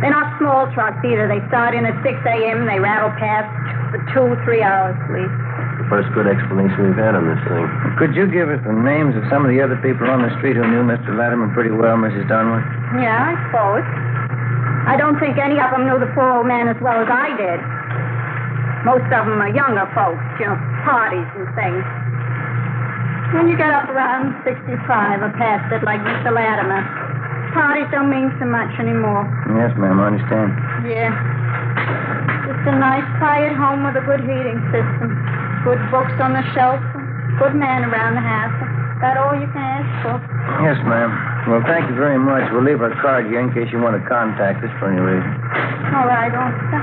They're 0.00 0.14
not 0.14 0.38
small 0.38 0.70
trucks 0.72 1.02
either. 1.04 1.26
They 1.26 1.42
start 1.50 1.74
in 1.74 1.84
at 1.84 1.98
6 2.02 2.06
a.m. 2.24 2.64
and 2.64 2.68
they 2.70 2.78
rattle 2.78 3.10
past 3.18 3.50
for 3.90 3.98
two, 4.14 4.38
three 4.46 4.62
hours, 4.62 4.94
at 4.94 5.10
The 5.10 5.26
first 5.90 6.06
good 6.14 6.30
explanation 6.30 6.86
we've 6.86 6.96
had 7.02 7.18
on 7.18 7.26
this 7.26 7.42
thing. 7.50 7.66
Could 7.98 8.14
you 8.14 8.30
give 8.30 8.46
us 8.46 8.62
the 8.62 8.72
names 8.72 9.18
of 9.18 9.26
some 9.26 9.42
of 9.42 9.50
the 9.50 9.58
other 9.58 9.74
people 9.82 10.06
on 10.06 10.22
the 10.22 10.30
street 10.38 10.54
who 10.54 10.62
knew 10.62 10.86
Mr. 10.86 11.10
Latimer 11.12 11.50
pretty 11.50 11.74
well, 11.74 11.98
Mrs. 11.98 12.30
Donworth? 12.30 12.62
Yeah, 12.94 13.18
I 13.18 13.34
suppose. 13.50 13.82
I 14.86 14.94
don't 14.94 15.18
think 15.18 15.36
any 15.36 15.58
of 15.58 15.74
them 15.74 15.90
knew 15.90 15.98
the 15.98 16.08
poor 16.14 16.30
old 16.30 16.46
man 16.46 16.70
as 16.70 16.78
well 16.80 16.96
as 17.02 17.10
I 17.10 17.34
did. 17.34 17.58
Most 18.86 19.04
of 19.12 19.28
them 19.28 19.36
are 19.42 19.52
younger 19.52 19.84
folks, 19.92 20.22
you 20.40 20.46
know, 20.48 20.56
parties 20.86 21.28
and 21.36 21.44
things. 21.52 21.84
When 23.36 23.46
you 23.50 23.58
get 23.58 23.70
up 23.70 23.90
around 23.92 24.32
65 24.46 24.72
or 25.20 25.30
past 25.36 25.68
it, 25.74 25.84
like 25.84 26.00
Mr. 26.00 26.32
Latimer, 26.32 26.80
parties 27.52 27.86
don't 27.92 28.08
mean 28.08 28.32
so 28.40 28.46
much 28.48 28.72
anymore. 28.80 29.28
Yes, 29.52 29.76
ma'am, 29.76 30.00
I 30.00 30.16
understand. 30.16 30.50
Yeah. 30.88 31.12
Just 32.48 32.66
a 32.66 32.74
nice, 32.80 33.06
quiet 33.20 33.52
home 33.54 33.84
with 33.84 34.00
a 34.00 34.04
good 34.08 34.24
heating 34.24 34.58
system, 34.72 35.14
good 35.64 35.80
books 35.92 36.16
on 36.20 36.32
the 36.32 36.44
shelf, 36.56 36.80
good 37.38 37.54
man 37.54 37.84
around 37.88 38.16
the 38.16 38.24
house. 38.24 38.54
That 39.00 39.16
all 39.16 39.32
you 39.32 39.48
can 39.48 39.64
ask 39.64 39.88
for? 40.04 40.16
Yes, 40.60 40.76
ma'am. 40.84 41.08
Well, 41.48 41.64
thank 41.64 41.88
you 41.88 41.96
very 41.96 42.20
much. 42.20 42.44
We'll 42.52 42.64
leave 42.64 42.84
our 42.84 42.92
card 43.00 43.32
here 43.32 43.40
in 43.40 43.48
case 43.56 43.72
you 43.72 43.80
want 43.80 43.96
to 43.96 44.04
contact 44.04 44.60
us 44.60 44.68
for 44.76 44.92
any 44.92 45.00
reason. 45.00 45.32
All 45.96 46.04
right, 46.04 46.28
officer. 46.28 46.80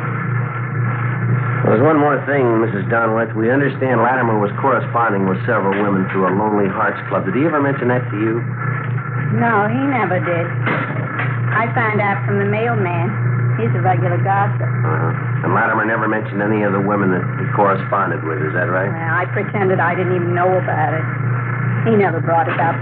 Well, 1.62 1.78
there's 1.78 1.86
one 1.86 2.02
more 2.02 2.18
thing, 2.26 2.42
Mrs. 2.58 2.90
Donworth. 2.90 3.38
We 3.38 3.54
understand 3.54 4.02
Latimer 4.02 4.42
was 4.42 4.50
corresponding 4.58 5.30
with 5.30 5.38
several 5.46 5.78
women 5.78 6.10
through 6.10 6.26
a 6.26 6.34
Lonely 6.34 6.66
Hearts 6.66 6.98
Club. 7.06 7.30
Did 7.30 7.38
he 7.38 7.46
ever 7.46 7.62
mention 7.62 7.94
that 7.94 8.02
to 8.10 8.18
you? 8.18 8.42
No, 9.38 9.70
he 9.70 9.78
never 9.78 10.18
did. 10.18 10.48
I 11.54 11.70
found 11.78 12.02
out 12.02 12.26
from 12.26 12.42
the 12.42 12.50
mailman. 12.50 13.37
He's 13.58 13.74
a 13.74 13.82
regular 13.82 14.22
gossip. 14.22 14.70
Uh-huh. 14.70 15.46
And 15.46 15.54
Latimer 15.54 15.86
never 15.86 16.08
mentioned 16.08 16.42
any 16.42 16.62
of 16.62 16.74
the 16.74 16.82
women 16.82 17.10
that 17.10 17.26
he 17.42 17.46
corresponded 17.58 18.22
with. 18.22 18.42
Is 18.46 18.54
that 18.54 18.70
right? 18.70 18.90
Well, 18.90 19.14
I 19.18 19.26
pretended 19.34 19.82
I 19.82 19.98
didn't 19.98 20.14
even 20.14 20.34
know 20.38 20.50
about 20.62 20.94
it. 20.94 21.06
He 21.90 21.98
never 21.98 22.22
brought 22.22 22.46
it 22.46 22.60
up. 22.62 22.78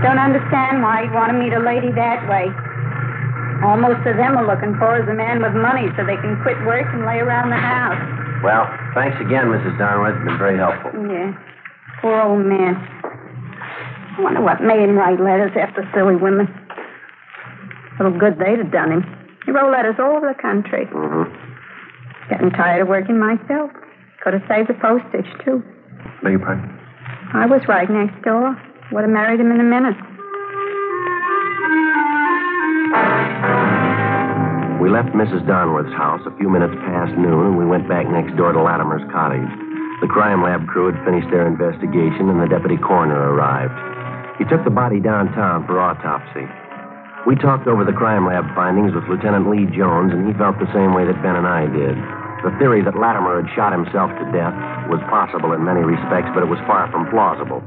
Don't 0.00 0.18
understand 0.18 0.82
why 0.82 1.04
he'd 1.04 1.14
want 1.14 1.30
to 1.30 1.38
meet 1.38 1.52
a 1.52 1.62
lady 1.62 1.92
that 1.94 2.24
way. 2.26 2.48
All 3.62 3.78
most 3.78 4.02
of 4.08 4.16
them 4.18 4.34
are 4.34 4.46
looking 4.46 4.74
for 4.74 4.98
is 4.98 5.06
a 5.06 5.14
man 5.14 5.40
with 5.40 5.54
money 5.54 5.86
so 5.94 6.02
they 6.02 6.18
can 6.18 6.34
quit 6.42 6.58
work 6.66 6.88
and 6.90 7.06
lay 7.06 7.22
around 7.22 7.50
the 7.50 7.60
house. 7.60 8.00
Well, 8.42 8.66
thanks 8.94 9.14
again, 9.22 9.46
Mrs. 9.46 9.78
Donworth. 9.78 10.18
It's 10.18 10.26
been 10.26 10.38
very 10.38 10.58
helpful. 10.58 10.90
Yeah. 11.06 11.30
Poor 12.02 12.18
old 12.22 12.44
man. 12.44 12.74
I 12.74 14.20
wonder 14.20 14.42
what 14.42 14.60
made 14.60 14.82
him 14.82 14.98
write 14.98 15.20
letters 15.20 15.52
after 15.54 15.88
silly 15.94 16.16
women. 16.16 16.50
Little 17.98 18.18
good 18.18 18.38
they'd 18.38 18.58
have 18.58 18.72
done 18.72 18.92
him. 18.92 19.02
He 19.44 19.50
wrote 19.50 19.72
letters 19.72 19.96
all 19.98 20.16
over 20.16 20.32
the 20.32 20.40
country. 20.40 20.86
Mm-hmm. 20.86 21.28
Getting 22.30 22.50
tired 22.50 22.82
of 22.82 22.88
working 22.88 23.18
myself. 23.18 23.70
Could 24.22 24.34
have 24.34 24.46
saved 24.48 24.70
the 24.70 24.78
postage, 24.78 25.26
too. 25.44 25.62
Beg 26.22 26.38
your 26.38 26.40
pardon? 26.40 26.70
I 27.34 27.46
was 27.46 27.62
right 27.66 27.90
next 27.90 28.22
door. 28.22 28.54
Would 28.92 29.02
have 29.02 29.10
married 29.10 29.40
him 29.40 29.50
in 29.50 29.58
a 29.58 29.66
minute. 29.66 29.98
We 34.80 34.90
left 34.90 35.14
Mrs. 35.14 35.46
Donworth's 35.46 35.94
house 35.94 36.20
a 36.26 36.36
few 36.38 36.50
minutes 36.50 36.74
past 36.86 37.16
noon, 37.18 37.54
and 37.54 37.58
we 37.58 37.66
went 37.66 37.88
back 37.88 38.06
next 38.06 38.36
door 38.36 38.52
to 38.52 38.62
Latimer's 38.62 39.02
cottage. 39.10 39.48
The 40.00 40.10
crime 40.10 40.42
lab 40.42 40.66
crew 40.66 40.90
had 40.90 40.98
finished 41.04 41.30
their 41.30 41.46
investigation, 41.46 42.28
and 42.28 42.42
the 42.42 42.50
deputy 42.50 42.76
coroner 42.76 43.30
arrived. 43.32 43.74
He 44.38 44.44
took 44.44 44.64
the 44.64 44.74
body 44.74 44.98
downtown 44.98 45.66
for 45.66 45.78
autopsy. 45.78 46.46
We 47.22 47.38
talked 47.38 47.70
over 47.70 47.86
the 47.86 47.94
crime 47.94 48.26
lab 48.26 48.50
findings 48.50 48.90
with 48.98 49.06
Lieutenant 49.06 49.46
Lee 49.46 49.70
Jones, 49.70 50.10
and 50.10 50.26
he 50.26 50.34
felt 50.34 50.58
the 50.58 50.66
same 50.74 50.90
way 50.90 51.06
that 51.06 51.22
Ben 51.22 51.38
and 51.38 51.46
I 51.46 51.70
did. 51.70 51.94
The 52.42 52.50
theory 52.58 52.82
that 52.82 52.98
Latimer 52.98 53.38
had 53.38 53.46
shot 53.54 53.70
himself 53.70 54.10
to 54.18 54.26
death 54.34 54.50
was 54.90 54.98
possible 55.06 55.54
in 55.54 55.62
many 55.62 55.86
respects, 55.86 56.34
but 56.34 56.42
it 56.42 56.50
was 56.50 56.58
far 56.66 56.90
from 56.90 57.06
plausible. 57.14 57.62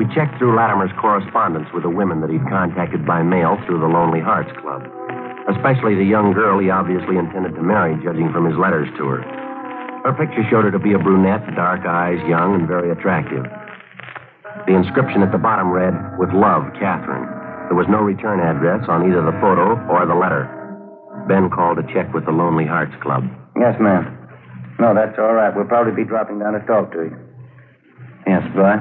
We 0.00 0.08
checked 0.16 0.40
through 0.40 0.56
Latimer's 0.56 0.96
correspondence 0.96 1.68
with 1.76 1.84
the 1.84 1.92
women 1.92 2.24
that 2.24 2.32
he'd 2.32 2.48
contacted 2.48 3.04
by 3.04 3.20
mail 3.20 3.60
through 3.68 3.84
the 3.84 3.92
Lonely 3.92 4.24
Hearts 4.24 4.48
Club, 4.64 4.80
especially 5.52 5.92
the 5.92 6.08
young 6.08 6.32
girl 6.32 6.56
he 6.56 6.72
obviously 6.72 7.20
intended 7.20 7.52
to 7.52 7.62
marry, 7.62 8.00
judging 8.00 8.32
from 8.32 8.48
his 8.48 8.56
letters 8.56 8.88
to 8.96 9.04
her. 9.12 9.20
Her 10.08 10.16
picture 10.16 10.48
showed 10.48 10.64
her 10.64 10.72
to 10.72 10.80
be 10.80 10.96
a 10.96 10.98
brunette, 10.98 11.44
dark 11.52 11.84
eyes, 11.84 12.16
young, 12.24 12.56
and 12.56 12.64
very 12.64 12.88
attractive. 12.88 13.44
The 14.64 14.72
inscription 14.72 15.20
at 15.20 15.32
the 15.36 15.38
bottom 15.38 15.68
read, 15.68 15.92
With 16.16 16.32
love, 16.32 16.64
Catherine. 16.80 17.35
There 17.66 17.78
was 17.78 17.86
no 17.90 18.00
return 18.00 18.40
address 18.40 18.86
on 18.88 19.10
either 19.10 19.22
the 19.22 19.36
photo 19.42 19.74
or 19.90 20.06
the 20.06 20.14
letter. 20.14 20.46
Ben 21.28 21.50
called 21.50 21.78
to 21.78 21.84
check 21.92 22.12
with 22.14 22.24
the 22.24 22.32
Lonely 22.32 22.66
Hearts 22.66 22.94
Club. 23.02 23.26
Yes, 23.58 23.74
ma'am. 23.80 24.06
No, 24.78 24.94
that's 24.94 25.18
all 25.18 25.34
right. 25.34 25.54
We'll 25.54 25.66
probably 25.66 25.96
be 25.96 26.04
dropping 26.06 26.38
down 26.38 26.52
to 26.54 26.62
talk 26.66 26.92
to 26.92 27.10
you. 27.10 27.16
Yes, 28.26 28.44
boy. 28.54 28.76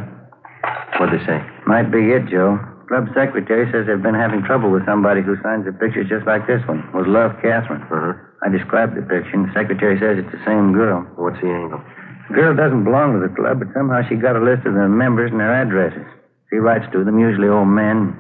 What'd 1.00 1.18
they 1.18 1.24
say? 1.26 1.40
Might 1.66 1.90
be 1.90 2.12
it, 2.14 2.28
Joe. 2.30 2.60
Club 2.88 3.10
secretary 3.18 3.66
says 3.74 3.90
they've 3.90 4.02
been 4.04 4.14
having 4.18 4.44
trouble 4.46 4.70
with 4.70 4.86
somebody 4.86 5.22
who 5.26 5.34
signs 5.42 5.66
a 5.66 5.74
picture 5.74 6.06
just 6.06 6.28
like 6.28 6.46
this 6.46 6.62
one. 6.70 6.86
Was 6.94 7.10
Love 7.10 7.34
Catherine. 7.42 7.82
Uh-huh. 7.90 8.14
I 8.46 8.50
described 8.54 8.94
the 8.94 9.02
picture, 9.02 9.34
and 9.34 9.50
the 9.50 9.54
secretary 9.58 9.98
says 9.98 10.22
it's 10.22 10.30
the 10.30 10.44
same 10.46 10.74
girl. 10.74 11.02
What's 11.18 11.42
the 11.42 11.50
angle? 11.50 11.82
The 12.30 12.36
girl 12.36 12.54
doesn't 12.54 12.84
belong 12.86 13.18
to 13.18 13.22
the 13.26 13.34
club, 13.34 13.58
but 13.58 13.74
somehow 13.74 14.06
she 14.06 14.16
got 14.16 14.38
a 14.38 14.44
list 14.44 14.66
of 14.70 14.78
the 14.78 14.86
members 14.86 15.32
and 15.32 15.40
their 15.40 15.54
addresses. 15.54 16.06
She 16.54 16.58
writes 16.62 16.86
to 16.94 17.04
them, 17.04 17.18
usually 17.18 17.50
old 17.50 17.70
men, 17.70 18.14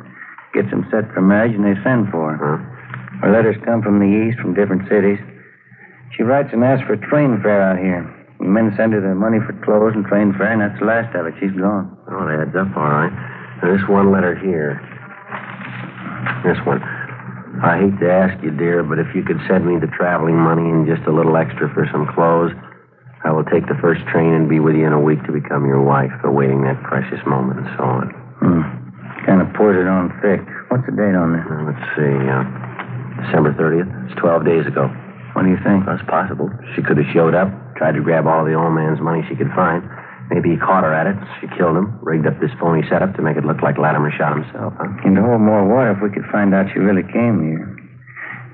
gets 0.55 0.71
them 0.71 0.87
set 0.89 1.11
for 1.11 1.19
marriage, 1.19 1.53
and 1.53 1.67
they 1.67 1.75
send 1.83 2.07
for 2.09 2.31
her. 2.31 2.57
Huh? 2.57 3.27
Her 3.27 3.31
letters 3.31 3.59
come 3.63 3.83
from 3.83 3.99
the 3.99 4.07
east, 4.07 4.39
from 4.39 4.55
different 4.55 4.87
cities. 4.87 5.19
She 6.15 6.23
writes 6.23 6.49
and 6.55 6.63
asks 6.63 6.87
for 6.87 6.95
train 6.95 7.39
fare 7.43 7.61
out 7.61 7.79
here. 7.79 8.03
The 8.39 8.47
men 8.47 8.71
send 8.75 8.93
her 8.93 9.01
the 9.03 9.15
money 9.15 9.39
for 9.43 9.55
clothes 9.63 9.95
and 9.95 10.05
train 10.07 10.31
fare, 10.35 10.51
and 10.51 10.63
that's 10.63 10.79
the 10.79 10.87
last 10.87 11.15
of 11.15 11.27
it. 11.27 11.35
She's 11.39 11.55
gone. 11.55 11.91
Oh, 12.07 12.27
it 12.27 12.39
adds 12.39 12.55
up 12.55 12.71
all 12.75 12.87
right. 12.87 13.11
And 13.11 13.67
this 13.71 13.83
one 13.87 14.11
letter 14.11 14.35
here. 14.35 14.79
This 16.43 16.59
one. 16.67 16.83
I 17.63 17.79
hate 17.79 17.99
to 18.03 18.11
ask 18.11 18.35
you, 18.43 18.51
dear, 18.51 18.83
but 18.83 18.99
if 18.99 19.07
you 19.15 19.23
could 19.23 19.39
send 19.47 19.63
me 19.63 19.79
the 19.79 19.91
traveling 19.95 20.35
money 20.35 20.67
and 20.67 20.83
just 20.83 21.07
a 21.07 21.11
little 21.15 21.35
extra 21.39 21.71
for 21.71 21.87
some 21.91 22.07
clothes, 22.11 22.51
I 23.23 23.31
will 23.31 23.47
take 23.47 23.65
the 23.65 23.79
first 23.81 24.03
train 24.11 24.35
and 24.35 24.47
be 24.47 24.59
with 24.59 24.75
you 24.75 24.85
in 24.85 24.93
a 24.93 24.99
week 24.99 25.23
to 25.25 25.31
become 25.31 25.65
your 25.65 25.81
wife, 25.81 26.11
awaiting 26.23 26.61
that 26.63 26.83
precious 26.83 27.23
moment 27.25 27.65
and 27.65 27.69
so 27.79 27.83
on. 27.83 28.05
Hmm. 28.43 28.84
Kind 29.25 29.41
of 29.41 29.49
poured 29.57 29.75
it 29.75 29.89
on 29.89 30.13
thick. 30.21 30.45
What's 30.69 30.85
the 30.85 30.93
date 30.93 31.17
on 31.17 31.33
there? 31.33 31.45
Now, 31.49 31.65
let's 31.65 31.85
see. 31.97 32.13
Uh, 32.13 32.45
December 33.25 33.57
30th. 33.57 33.89
It's 34.05 34.15
12 34.21 34.45
days 34.45 34.65
ago. 34.69 34.85
What 35.33 35.43
do 35.43 35.49
you 35.49 35.59
think? 35.65 35.83
That's 35.83 36.03
possible. 36.07 36.47
She 36.77 36.85
could 36.85 36.95
have 36.95 37.09
showed 37.11 37.33
up, 37.35 37.49
tried 37.75 37.97
to 37.97 38.01
grab 38.05 38.23
all 38.29 38.45
the 38.45 38.53
old 38.55 38.71
man's 38.71 39.01
money 39.01 39.25
she 39.27 39.35
could 39.35 39.51
find. 39.51 39.83
Maybe 40.29 40.53
he 40.53 40.57
caught 40.57 40.85
her 40.85 40.93
at 40.93 41.05
it. 41.05 41.17
She 41.41 41.49
killed 41.57 41.77
him, 41.77 41.99
rigged 42.01 42.25
up 42.25 42.39
this 42.39 42.49
phony 42.57 42.81
setup 42.89 43.13
to 43.17 43.21
make 43.21 43.37
it 43.37 43.45
look 43.45 43.61
like 43.61 43.77
Latimer 43.77 44.09
shot 44.15 44.33
himself, 44.33 44.73
huh? 44.77 44.89
Hold 45.03 45.41
more 45.41 45.65
water 45.67 45.93
if 45.93 46.01
we 46.01 46.09
could 46.09 46.25
find 46.31 46.53
out 46.53 46.65
she 46.73 46.79
really 46.79 47.05
came 47.13 47.45
here. 47.45 47.65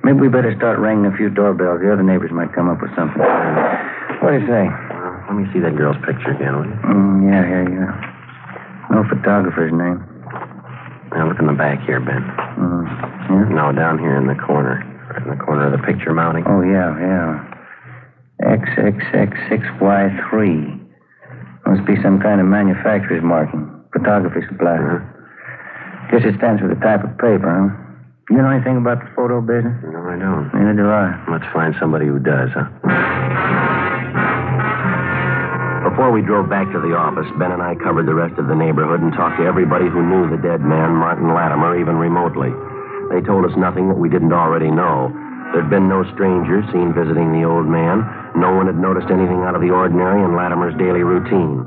Maybe 0.04 0.20
we 0.20 0.28
better 0.28 0.52
start 0.58 0.80
ringing 0.80 1.06
a 1.06 1.16
few 1.16 1.30
doorbells. 1.30 1.80
The 1.80 1.94
other 1.94 2.04
neighbors 2.04 2.32
might 2.34 2.52
come 2.52 2.68
up 2.68 2.82
with 2.82 2.92
something. 2.98 3.22
What 3.22 4.36
do 4.36 4.40
you 4.42 4.48
say? 4.50 4.66
Well, 4.68 5.32
let 5.32 5.36
me 5.38 5.46
see 5.54 5.62
that 5.64 5.78
girl's 5.78 6.00
picture 6.04 6.34
again, 6.36 6.58
will 6.58 6.68
you? 6.68 6.80
Mm, 6.82 7.30
yeah, 7.30 7.44
here 7.46 7.66
you 7.70 7.80
are. 7.88 7.96
No 8.92 9.06
photographer's 9.08 9.72
name. 9.72 10.11
Now, 11.12 11.28
look 11.28 11.40
in 11.40 11.48
the 11.48 11.54
back 11.54 11.84
here, 11.86 12.00
Ben. 12.00 12.24
Mm. 12.56 12.88
Yeah? 13.30 13.50
No, 13.52 13.72
down 13.76 14.00
here 14.00 14.16
in 14.16 14.28
the 14.28 14.36
corner. 14.36 14.80
Right 15.12 15.22
in 15.22 15.28
the 15.30 15.36
corner 15.44 15.66
of 15.68 15.74
the 15.76 15.80
picture 15.86 16.14
mounting. 16.14 16.46
Oh, 16.48 16.62
yeah, 16.64 16.96
yeah. 16.96 17.44
XXX6Y3. 18.48 20.80
Must 21.68 21.86
be 21.86 22.02
some 22.02 22.20
kind 22.20 22.40
of 22.42 22.48
manufacturer's 22.48 23.22
marking. 23.24 23.70
Photography 23.94 24.42
supply. 24.48 24.78
Uh-huh. 24.80 25.00
Guess 26.12 26.24
it 26.26 26.36
stands 26.38 26.62
for 26.62 26.68
the 26.68 26.76
type 26.80 27.04
of 27.04 27.12
paper, 27.20 27.48
huh? 27.48 27.70
You 28.30 28.38
know 28.42 28.50
anything 28.50 28.78
about 28.78 29.00
the 29.04 29.10
photo 29.16 29.42
business? 29.42 29.76
No, 29.84 30.00
I 30.08 30.16
don't. 30.16 30.50
Neither 30.56 30.74
do 30.80 30.90
I. 30.90 31.12
Let's 31.30 31.46
find 31.54 31.76
somebody 31.80 32.06
who 32.08 32.20
does, 32.20 32.50
huh? 32.56 32.68
Before 36.02 36.18
we 36.18 36.26
drove 36.26 36.50
back 36.50 36.66
to 36.74 36.82
the 36.82 36.98
office, 36.98 37.30
Ben 37.38 37.54
and 37.54 37.62
I 37.62 37.78
covered 37.78 38.10
the 38.10 38.18
rest 38.18 38.34
of 38.42 38.50
the 38.50 38.58
neighborhood 38.58 39.06
and 39.06 39.14
talked 39.14 39.38
to 39.38 39.46
everybody 39.46 39.86
who 39.86 40.02
knew 40.02 40.26
the 40.26 40.42
dead 40.42 40.58
man, 40.58 40.98
Martin 40.98 41.30
Latimer, 41.30 41.78
even 41.78 41.94
remotely. 41.94 42.50
They 43.14 43.22
told 43.22 43.46
us 43.46 43.54
nothing 43.54 43.86
that 43.86 44.02
we 44.02 44.10
didn't 44.10 44.34
already 44.34 44.74
know. 44.74 45.14
There'd 45.54 45.70
been 45.70 45.86
no 45.86 46.02
stranger 46.18 46.66
seen 46.74 46.98
visiting 46.98 47.30
the 47.30 47.46
old 47.46 47.70
man. 47.70 48.02
No 48.34 48.50
one 48.50 48.66
had 48.66 48.82
noticed 48.82 49.14
anything 49.14 49.46
out 49.46 49.54
of 49.54 49.62
the 49.62 49.70
ordinary 49.70 50.26
in 50.26 50.34
Latimer's 50.34 50.74
daily 50.82 51.06
routine. 51.06 51.62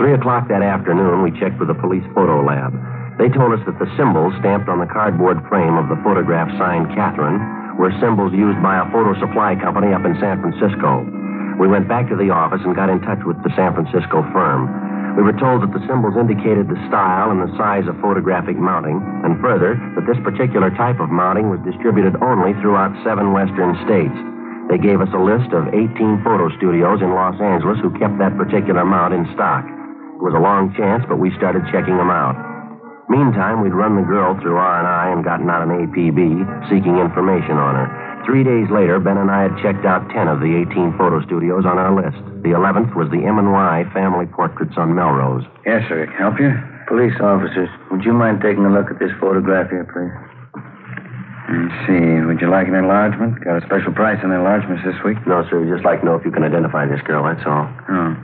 Three 0.00 0.16
o'clock 0.16 0.48
that 0.48 0.64
afternoon, 0.64 1.20
we 1.20 1.36
checked 1.36 1.60
with 1.60 1.68
the 1.68 1.76
police 1.76 2.08
photo 2.16 2.40
lab. 2.40 2.72
They 3.20 3.28
told 3.28 3.52
us 3.52 3.60
that 3.68 3.76
the 3.76 3.92
symbols 4.00 4.32
stamped 4.40 4.72
on 4.72 4.80
the 4.80 4.88
cardboard 4.88 5.36
frame 5.52 5.76
of 5.76 5.92
the 5.92 6.00
photograph 6.00 6.48
signed 6.56 6.88
Catherine 6.96 7.36
were 7.76 7.92
symbols 8.00 8.32
used 8.32 8.64
by 8.64 8.80
a 8.80 8.88
photo 8.88 9.12
supply 9.20 9.52
company 9.60 9.92
up 9.92 10.08
in 10.08 10.16
San 10.16 10.40
Francisco. 10.40 11.19
We 11.60 11.68
went 11.68 11.92
back 11.92 12.08
to 12.08 12.16
the 12.16 12.32
office 12.32 12.64
and 12.64 12.72
got 12.72 12.88
in 12.88 13.04
touch 13.04 13.20
with 13.28 13.36
the 13.44 13.52
San 13.52 13.76
Francisco 13.76 14.24
firm. 14.32 14.64
We 15.12 15.20
were 15.20 15.36
told 15.36 15.60
that 15.60 15.76
the 15.76 15.84
symbols 15.84 16.16
indicated 16.16 16.72
the 16.72 16.80
style 16.88 17.28
and 17.28 17.44
the 17.44 17.52
size 17.60 17.84
of 17.84 18.00
photographic 18.00 18.56
mounting, 18.56 18.96
and 18.96 19.36
further, 19.44 19.76
that 19.92 20.08
this 20.08 20.16
particular 20.24 20.72
type 20.72 21.04
of 21.04 21.12
mounting 21.12 21.52
was 21.52 21.60
distributed 21.60 22.16
only 22.24 22.56
throughout 22.64 22.96
seven 23.04 23.36
western 23.36 23.76
states. 23.84 24.16
They 24.72 24.80
gave 24.80 25.04
us 25.04 25.12
a 25.12 25.20
list 25.20 25.52
of 25.52 25.68
18 25.68 26.24
photo 26.24 26.48
studios 26.56 27.04
in 27.04 27.12
Los 27.12 27.36
Angeles 27.36 27.76
who 27.84 27.92
kept 28.00 28.16
that 28.16 28.40
particular 28.40 28.80
mount 28.80 29.12
in 29.12 29.28
stock. 29.36 29.68
It 29.68 30.24
was 30.24 30.32
a 30.32 30.40
long 30.40 30.72
chance, 30.80 31.04
but 31.12 31.20
we 31.20 31.28
started 31.36 31.68
checking 31.68 32.00
them 32.00 32.08
out. 32.08 32.40
Meantime, 33.12 33.60
we'd 33.60 33.76
run 33.76 34.00
the 34.00 34.06
girl 34.08 34.32
through 34.40 34.56
R&I 34.56 35.12
and 35.12 35.20
gotten 35.20 35.50
out 35.50 35.66
an 35.66 35.76
APB, 35.76 36.40
seeking 36.72 36.96
information 36.96 37.60
on 37.60 37.74
her. 37.84 38.09
Three 38.26 38.44
days 38.44 38.68
later, 38.70 39.00
Ben 39.00 39.16
and 39.16 39.30
I 39.30 39.48
had 39.48 39.56
checked 39.62 39.84
out 39.84 40.08
10 40.12 40.28
of 40.28 40.40
the 40.40 40.52
18 40.70 40.94
photo 40.98 41.24
studios 41.24 41.64
on 41.64 41.78
our 41.78 41.90
list. 41.90 42.20
The 42.44 42.52
11th 42.52 42.94
was 42.94 43.08
the 43.10 43.24
M&Y 43.24 43.84
Family 43.92 44.26
Portraits 44.26 44.76
on 44.76 44.94
Melrose. 44.94 45.44
Yes, 45.64 45.82
sir. 45.88 46.06
Can 46.06 46.14
I 46.14 46.22
help 46.28 46.38
you? 46.38 46.52
Police 46.86 47.16
officers, 47.22 47.68
would 47.90 48.04
you 48.04 48.12
mind 48.12 48.40
taking 48.42 48.66
a 48.66 48.72
look 48.72 48.90
at 48.90 48.98
this 48.98 49.10
photograph 49.20 49.70
here, 49.70 49.88
please? 49.88 50.12
Let's 51.50 51.74
see. 51.88 52.22
Would 52.22 52.38
you 52.40 52.50
like 52.50 52.68
an 52.68 52.74
enlargement? 52.76 53.42
Got 53.42 53.62
a 53.62 53.66
special 53.66 53.92
price 53.92 54.20
on 54.22 54.30
enlargements 54.30 54.84
this 54.84 54.98
week. 55.02 55.18
No, 55.26 55.42
sir, 55.48 55.58
we'd 55.58 55.72
just 55.72 55.84
like 55.84 56.00
to 56.00 56.06
know 56.06 56.14
if 56.14 56.24
you 56.24 56.30
can 56.30 56.44
identify 56.44 56.86
this 56.86 57.02
girl, 57.02 57.24
that's 57.24 57.42
all. 57.46 57.66
Oh. 57.88 58.14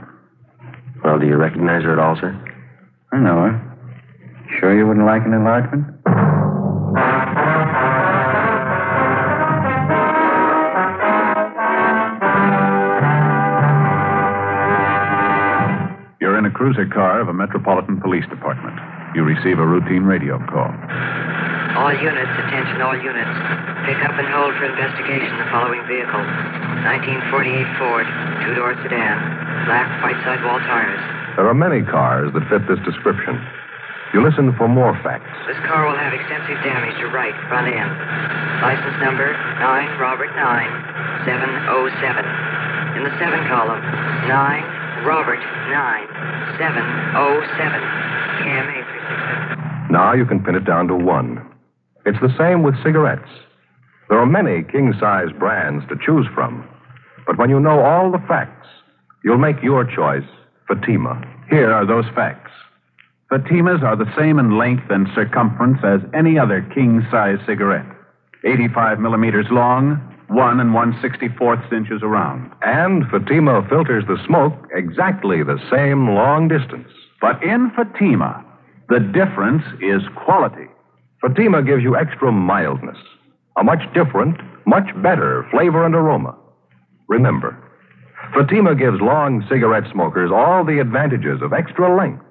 Well, 1.03 1.19
do 1.19 1.27
you 1.27 1.35
recognize 1.35 1.83
her 1.83 1.91
at 1.91 1.99
all, 1.99 2.15
sir? 2.15 2.31
I 3.11 3.19
know 3.19 3.49
her. 3.49 3.55
Sure 4.59 4.77
you 4.77 4.87
wouldn't 4.87 5.05
like 5.05 5.25
an 5.25 5.33
enlargement? 5.33 5.96
Cruiser 16.67 16.91
car 16.91 17.23
of 17.23 17.31
a 17.31 17.33
Metropolitan 17.33 17.95
Police 18.03 18.27
Department. 18.27 18.75
You 19.15 19.23
receive 19.23 19.55
a 19.55 19.63
routine 19.63 20.03
radio 20.03 20.35
call. 20.51 20.67
All 21.79 21.95
units, 21.95 22.33
attention 22.43 22.83
all 22.83 22.91
units. 22.91 23.35
Pick 23.87 24.03
up 24.03 24.11
and 24.19 24.27
hold 24.27 24.51
for 24.59 24.67
investigation 24.67 25.31
the 25.39 25.47
following 25.47 25.79
vehicle. 25.87 26.19
1948 26.83 27.79
Ford, 27.79 28.03
two-door 28.43 28.75
sedan, 28.83 29.15
black 29.63 29.87
white 30.03 30.19
sidewall 30.27 30.59
tires. 30.67 30.99
There 31.39 31.47
are 31.47 31.55
many 31.55 31.87
cars 31.87 32.35
that 32.35 32.43
fit 32.51 32.67
this 32.67 32.83
description. 32.83 33.39
You 34.11 34.19
listen 34.19 34.51
for 34.59 34.67
more 34.67 34.91
facts. 35.07 35.31
This 35.47 35.63
car 35.71 35.87
will 35.87 35.95
have 35.95 36.11
extensive 36.11 36.59
damage 36.67 36.99
to 36.99 37.07
right 37.15 37.35
front 37.47 37.71
end. 37.71 37.95
License 38.59 38.99
number 38.99 39.31
9 39.31 40.03
Robert 40.03 40.35
9 40.35 41.23
707. 41.23 42.99
In 42.99 43.07
the 43.07 43.13
7 43.23 43.39
column, 43.47 43.79
9 44.27 45.07
Robert 45.07 45.39
9 45.39 46.36
707. 46.57 47.81
KMA 48.41 48.77
367. 48.81 49.91
Now 49.93 50.13
you 50.13 50.25
can 50.25 50.43
pin 50.43 50.55
it 50.55 50.65
down 50.65 50.87
to 50.87 50.95
one. 50.95 51.45
It's 52.05 52.19
the 52.19 52.33
same 52.37 52.63
with 52.63 52.75
cigarettes. 52.83 53.29
There 54.09 54.17
are 54.17 54.25
many 54.25 54.63
king 54.63 54.93
size 54.99 55.29
brands 55.37 55.85
to 55.89 55.95
choose 56.03 56.25
from. 56.33 56.67
But 57.25 57.37
when 57.37 57.49
you 57.49 57.59
know 57.59 57.81
all 57.81 58.11
the 58.11 58.23
facts, 58.27 58.67
you'll 59.23 59.37
make 59.37 59.61
your 59.61 59.83
choice 59.83 60.27
Fatima. 60.67 61.21
Here 61.49 61.71
are 61.71 61.85
those 61.85 62.05
facts. 62.15 62.51
Fatimas 63.31 63.83
are 63.83 63.97
the 63.97 64.11
same 64.17 64.39
in 64.39 64.57
length 64.57 64.89
and 64.89 65.07
circumference 65.13 65.79
as 65.83 65.99
any 66.13 66.39
other 66.39 66.61
king 66.73 67.05
size 67.11 67.37
cigarette. 67.45 67.85
85 68.45 68.99
millimeters 68.99 69.47
long, 69.51 69.99
1 70.29 70.59
and 70.59 70.73
1 70.73 70.93
64th 70.93 71.71
inches 71.71 72.01
around. 72.03 72.51
And 72.61 73.03
Fatima 73.09 73.65
filters 73.69 74.03
the 74.07 74.17
smoke 74.25 74.53
exactly 74.73 75.43
the 75.43 75.59
same 75.71 76.09
long 76.09 76.47
distance. 76.47 76.89
But 77.21 77.41
in 77.43 77.71
Fatima, 77.75 78.43
the 78.89 78.99
difference 78.99 79.63
is 79.81 80.01
quality. 80.15 80.67
Fatima 81.21 81.63
gives 81.63 81.83
you 81.83 81.95
extra 81.95 82.31
mildness, 82.31 82.97
a 83.57 83.63
much 83.63 83.81
different, 83.93 84.37
much 84.65 84.87
better 85.01 85.47
flavor 85.51 85.85
and 85.85 85.95
aroma. 85.95 86.35
Remember, 87.07 87.57
Fatima 88.33 88.75
gives 88.75 88.99
long 89.01 89.45
cigarette 89.49 89.89
smokers 89.91 90.31
all 90.33 90.65
the 90.65 90.79
advantages 90.79 91.41
of 91.41 91.53
extra 91.53 91.95
length, 91.95 92.23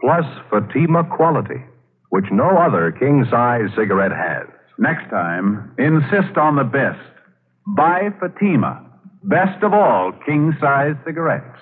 plus 0.00 0.24
Fatima 0.50 1.04
quality, 1.04 1.62
which 2.10 2.26
no 2.30 2.58
other 2.58 2.92
king 2.92 3.24
size 3.30 3.70
cigarette 3.76 4.12
has. 4.12 4.46
Next 4.78 5.08
time, 5.10 5.72
insist 5.78 6.36
on 6.36 6.56
the 6.56 6.64
best. 6.64 6.98
Buy 7.66 8.10
Fatima. 8.20 8.86
Best 9.24 9.60
of 9.64 9.74
all, 9.74 10.12
king 10.24 10.54
size 10.60 10.94
cigarettes. 11.04 11.58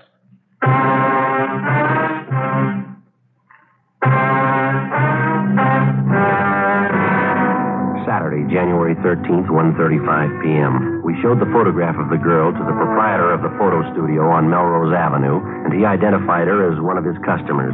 Saturday, 8.05 8.45
January 8.53 8.93
13th, 9.01 9.49
1.35 9.49 10.45
p.m. 10.45 11.01
We 11.09 11.17
showed 11.25 11.41
the 11.41 11.49
photograph 11.49 11.97
of 11.97 12.13
the 12.13 12.21
girl 12.21 12.53
to 12.53 12.59
the 12.59 12.77
proprietor 12.77 13.33
of 13.33 13.41
the 13.41 13.57
photo 13.57 13.81
studio 13.97 14.29
on 14.29 14.51
Melrose 14.53 14.93
Avenue, 14.93 15.41
and 15.65 15.73
he 15.73 15.89
identified 15.89 16.49
her 16.53 16.69
as 16.69 16.77
one 16.85 17.01
of 17.01 17.09
his 17.09 17.17
customers. 17.25 17.73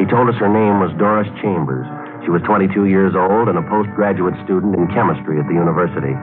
He 0.00 0.08
told 0.08 0.32
us 0.32 0.36
her 0.40 0.48
name 0.48 0.80
was 0.80 0.96
Doris 0.96 1.28
Chambers. 1.44 1.84
She 2.24 2.32
was 2.32 2.40
22 2.48 2.88
years 2.88 3.12
old 3.12 3.52
and 3.52 3.60
a 3.60 3.68
postgraduate 3.68 4.34
student 4.48 4.72
in 4.80 4.88
chemistry 4.96 5.36
at 5.36 5.44
the 5.44 5.54
university. 5.54 6.16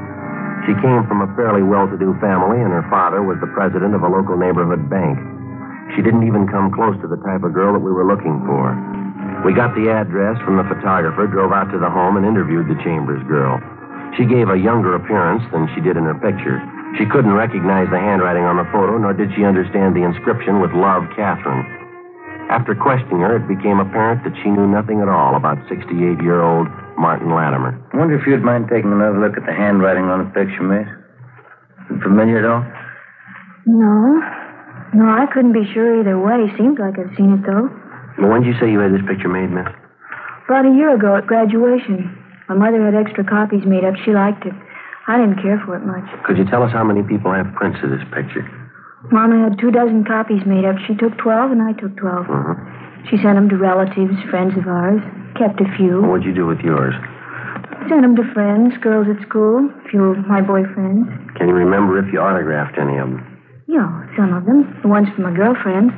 She 0.63 0.73
came 0.79 1.03
from 1.11 1.19
a 1.19 1.31
fairly 1.35 1.59
well-to-do 1.59 2.15
family, 2.23 2.63
and 2.63 2.71
her 2.71 2.87
father 2.87 3.19
was 3.19 3.35
the 3.43 3.51
president 3.51 3.95
of 3.95 4.03
a 4.03 4.07
local 4.07 4.39
neighborhood 4.39 4.87
bank. 4.87 5.19
She 5.91 6.01
didn't 6.01 6.23
even 6.23 6.47
come 6.47 6.71
close 6.71 6.95
to 7.03 7.07
the 7.11 7.19
type 7.19 7.43
of 7.43 7.51
girl 7.51 7.75
that 7.75 7.83
we 7.83 7.91
were 7.91 8.07
looking 8.07 8.39
for. 8.47 8.71
We 9.43 9.51
got 9.51 9.75
the 9.75 9.91
address 9.91 10.39
from 10.47 10.55
the 10.55 10.63
photographer, 10.63 11.27
drove 11.27 11.51
out 11.51 11.67
to 11.75 11.79
the 11.79 11.91
home, 11.91 12.15
and 12.15 12.23
interviewed 12.25 12.71
the 12.71 12.79
Chambers 12.79 13.21
girl. 13.27 13.59
She 14.15 14.23
gave 14.23 14.47
a 14.47 14.55
younger 14.55 14.95
appearance 14.95 15.43
than 15.51 15.67
she 15.75 15.83
did 15.83 15.99
in 15.99 16.07
her 16.07 16.15
picture. 16.15 16.63
She 16.95 17.11
couldn't 17.11 17.35
recognize 17.35 17.91
the 17.91 17.99
handwriting 17.99 18.47
on 18.47 18.55
the 18.55 18.69
photo, 18.71 18.95
nor 18.97 19.11
did 19.11 19.35
she 19.35 19.43
understand 19.43 19.95
the 19.95 20.07
inscription 20.07 20.61
with 20.63 20.71
Love, 20.71 21.03
Catherine. 21.17 21.67
After 22.47 22.71
questioning 22.71 23.19
her, 23.19 23.35
it 23.35 23.51
became 23.51 23.83
apparent 23.83 24.23
that 24.23 24.37
she 24.39 24.49
knew 24.49 24.67
nothing 24.67 25.01
at 25.01 25.09
all 25.09 25.35
about 25.35 25.59
68 25.67 26.23
year 26.23 26.39
old 26.39 26.71
Martin 26.97 27.33
Latimer. 27.33 27.73
I 27.93 27.97
wonder 27.97 28.15
if 28.19 28.25
you'd 28.27 28.43
mind 28.43 28.69
taking 28.69 28.91
another 28.91 29.19
look 29.19 29.37
at 29.37 29.45
the 29.45 29.53
handwriting 29.53 30.05
on 30.05 30.25
the 30.25 30.29
picture, 30.31 30.63
miss. 30.63 30.87
Familiar 32.01 32.39
at 32.39 32.47
all? 32.47 32.63
No. 33.65 34.21
No, 34.93 35.09
I 35.09 35.25
couldn't 35.33 35.53
be 35.53 35.65
sure 35.73 35.99
either 35.99 36.19
way. 36.19 36.47
Seems 36.57 36.77
like 36.77 36.99
I've 36.99 37.15
seen 37.17 37.33
it, 37.33 37.43
though. 37.45 37.69
Well, 38.19 38.29
when 38.31 38.43
did 38.43 38.53
you 38.53 38.59
say 38.59 38.69
you 38.69 38.79
had 38.79 38.93
this 38.93 39.05
picture 39.07 39.27
made, 39.27 39.49
miss? 39.49 39.67
About 40.45 40.65
a 40.69 40.73
year 40.75 40.93
ago 40.93 41.15
at 41.15 41.25
graduation. 41.25 42.13
My 42.47 42.55
mother 42.55 42.83
had 42.83 42.93
extra 42.93 43.23
copies 43.23 43.65
made 43.65 43.83
up. 43.83 43.95
She 44.05 44.11
liked 44.11 44.45
it. 44.45 44.53
I 45.07 45.17
didn't 45.17 45.41
care 45.41 45.59
for 45.65 45.75
it 45.75 45.83
much. 45.83 46.05
Could 46.23 46.37
you 46.37 46.45
tell 46.45 46.63
us 46.63 46.71
how 46.71 46.83
many 46.83 47.01
people 47.03 47.33
have 47.33 47.47
prints 47.55 47.79
of 47.83 47.89
this 47.89 48.03
picture? 48.13 48.45
Mama 49.11 49.49
had 49.49 49.59
two 49.59 49.71
dozen 49.71 50.05
copies 50.05 50.45
made 50.45 50.63
up. 50.63 50.75
She 50.87 50.95
took 50.95 51.17
12, 51.17 51.51
and 51.51 51.61
I 51.61 51.73
took 51.73 51.95
12. 51.97 52.29
Uh-huh. 52.29 52.55
She 53.09 53.17
sent 53.17 53.35
them 53.35 53.49
to 53.49 53.57
relatives, 53.57 54.15
friends 54.29 54.55
of 54.57 54.67
ours. 54.67 55.01
Kept 55.37 55.59
a 55.61 55.67
few. 55.77 56.01
What'd 56.03 56.25
you 56.25 56.33
do 56.33 56.45
with 56.45 56.59
yours? 56.59 56.93
Sent 57.89 58.01
them 58.01 58.15
to 58.15 58.23
friends, 58.33 58.73
girls 58.81 59.07
at 59.09 59.21
school, 59.27 59.65
a 59.69 59.89
few 59.89 60.03
of 60.13 60.25
my 60.27 60.41
boyfriends. 60.41 61.09
Can 61.35 61.47
you 61.49 61.53
remember 61.55 61.97
if 61.99 62.11
you 62.13 62.19
autographed 62.19 62.77
any 62.77 62.97
of 62.97 63.09
them? 63.09 63.21
Yeah, 63.67 63.89
some 64.15 64.33
of 64.33 64.45
them. 64.45 64.77
The 64.81 64.87
ones 64.87 65.07
for 65.15 65.21
my 65.21 65.33
girlfriends. 65.35 65.91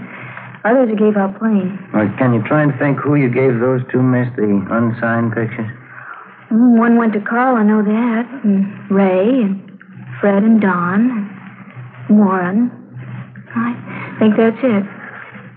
Others 0.64 0.90
I 0.94 0.96
gave 0.98 1.16
out 1.18 1.38
plain. 1.38 1.78
Well, 1.94 2.10
can 2.18 2.34
you 2.34 2.42
try 2.44 2.64
and 2.64 2.74
think 2.80 2.98
who 2.98 3.16
you 3.16 3.30
gave 3.30 3.60
those 3.60 3.82
to, 3.92 4.02
miss, 4.02 4.28
the 4.36 4.50
unsigned 4.72 5.34
pictures? 5.34 5.70
Mm, 6.50 6.80
One 6.80 6.98
went 6.98 7.14
to 7.14 7.22
Carl, 7.22 7.56
I 7.58 7.64
know 7.64 7.84
that. 7.84 8.26
And 8.44 8.66
Ray, 8.90 9.42
and 9.46 9.62
Fred, 10.20 10.42
and 10.44 10.60
Don, 10.62 11.30
and 12.10 12.18
Warren. 12.18 12.72
I 13.54 14.16
think 14.18 14.38
that's 14.38 14.58
it. 14.64 14.84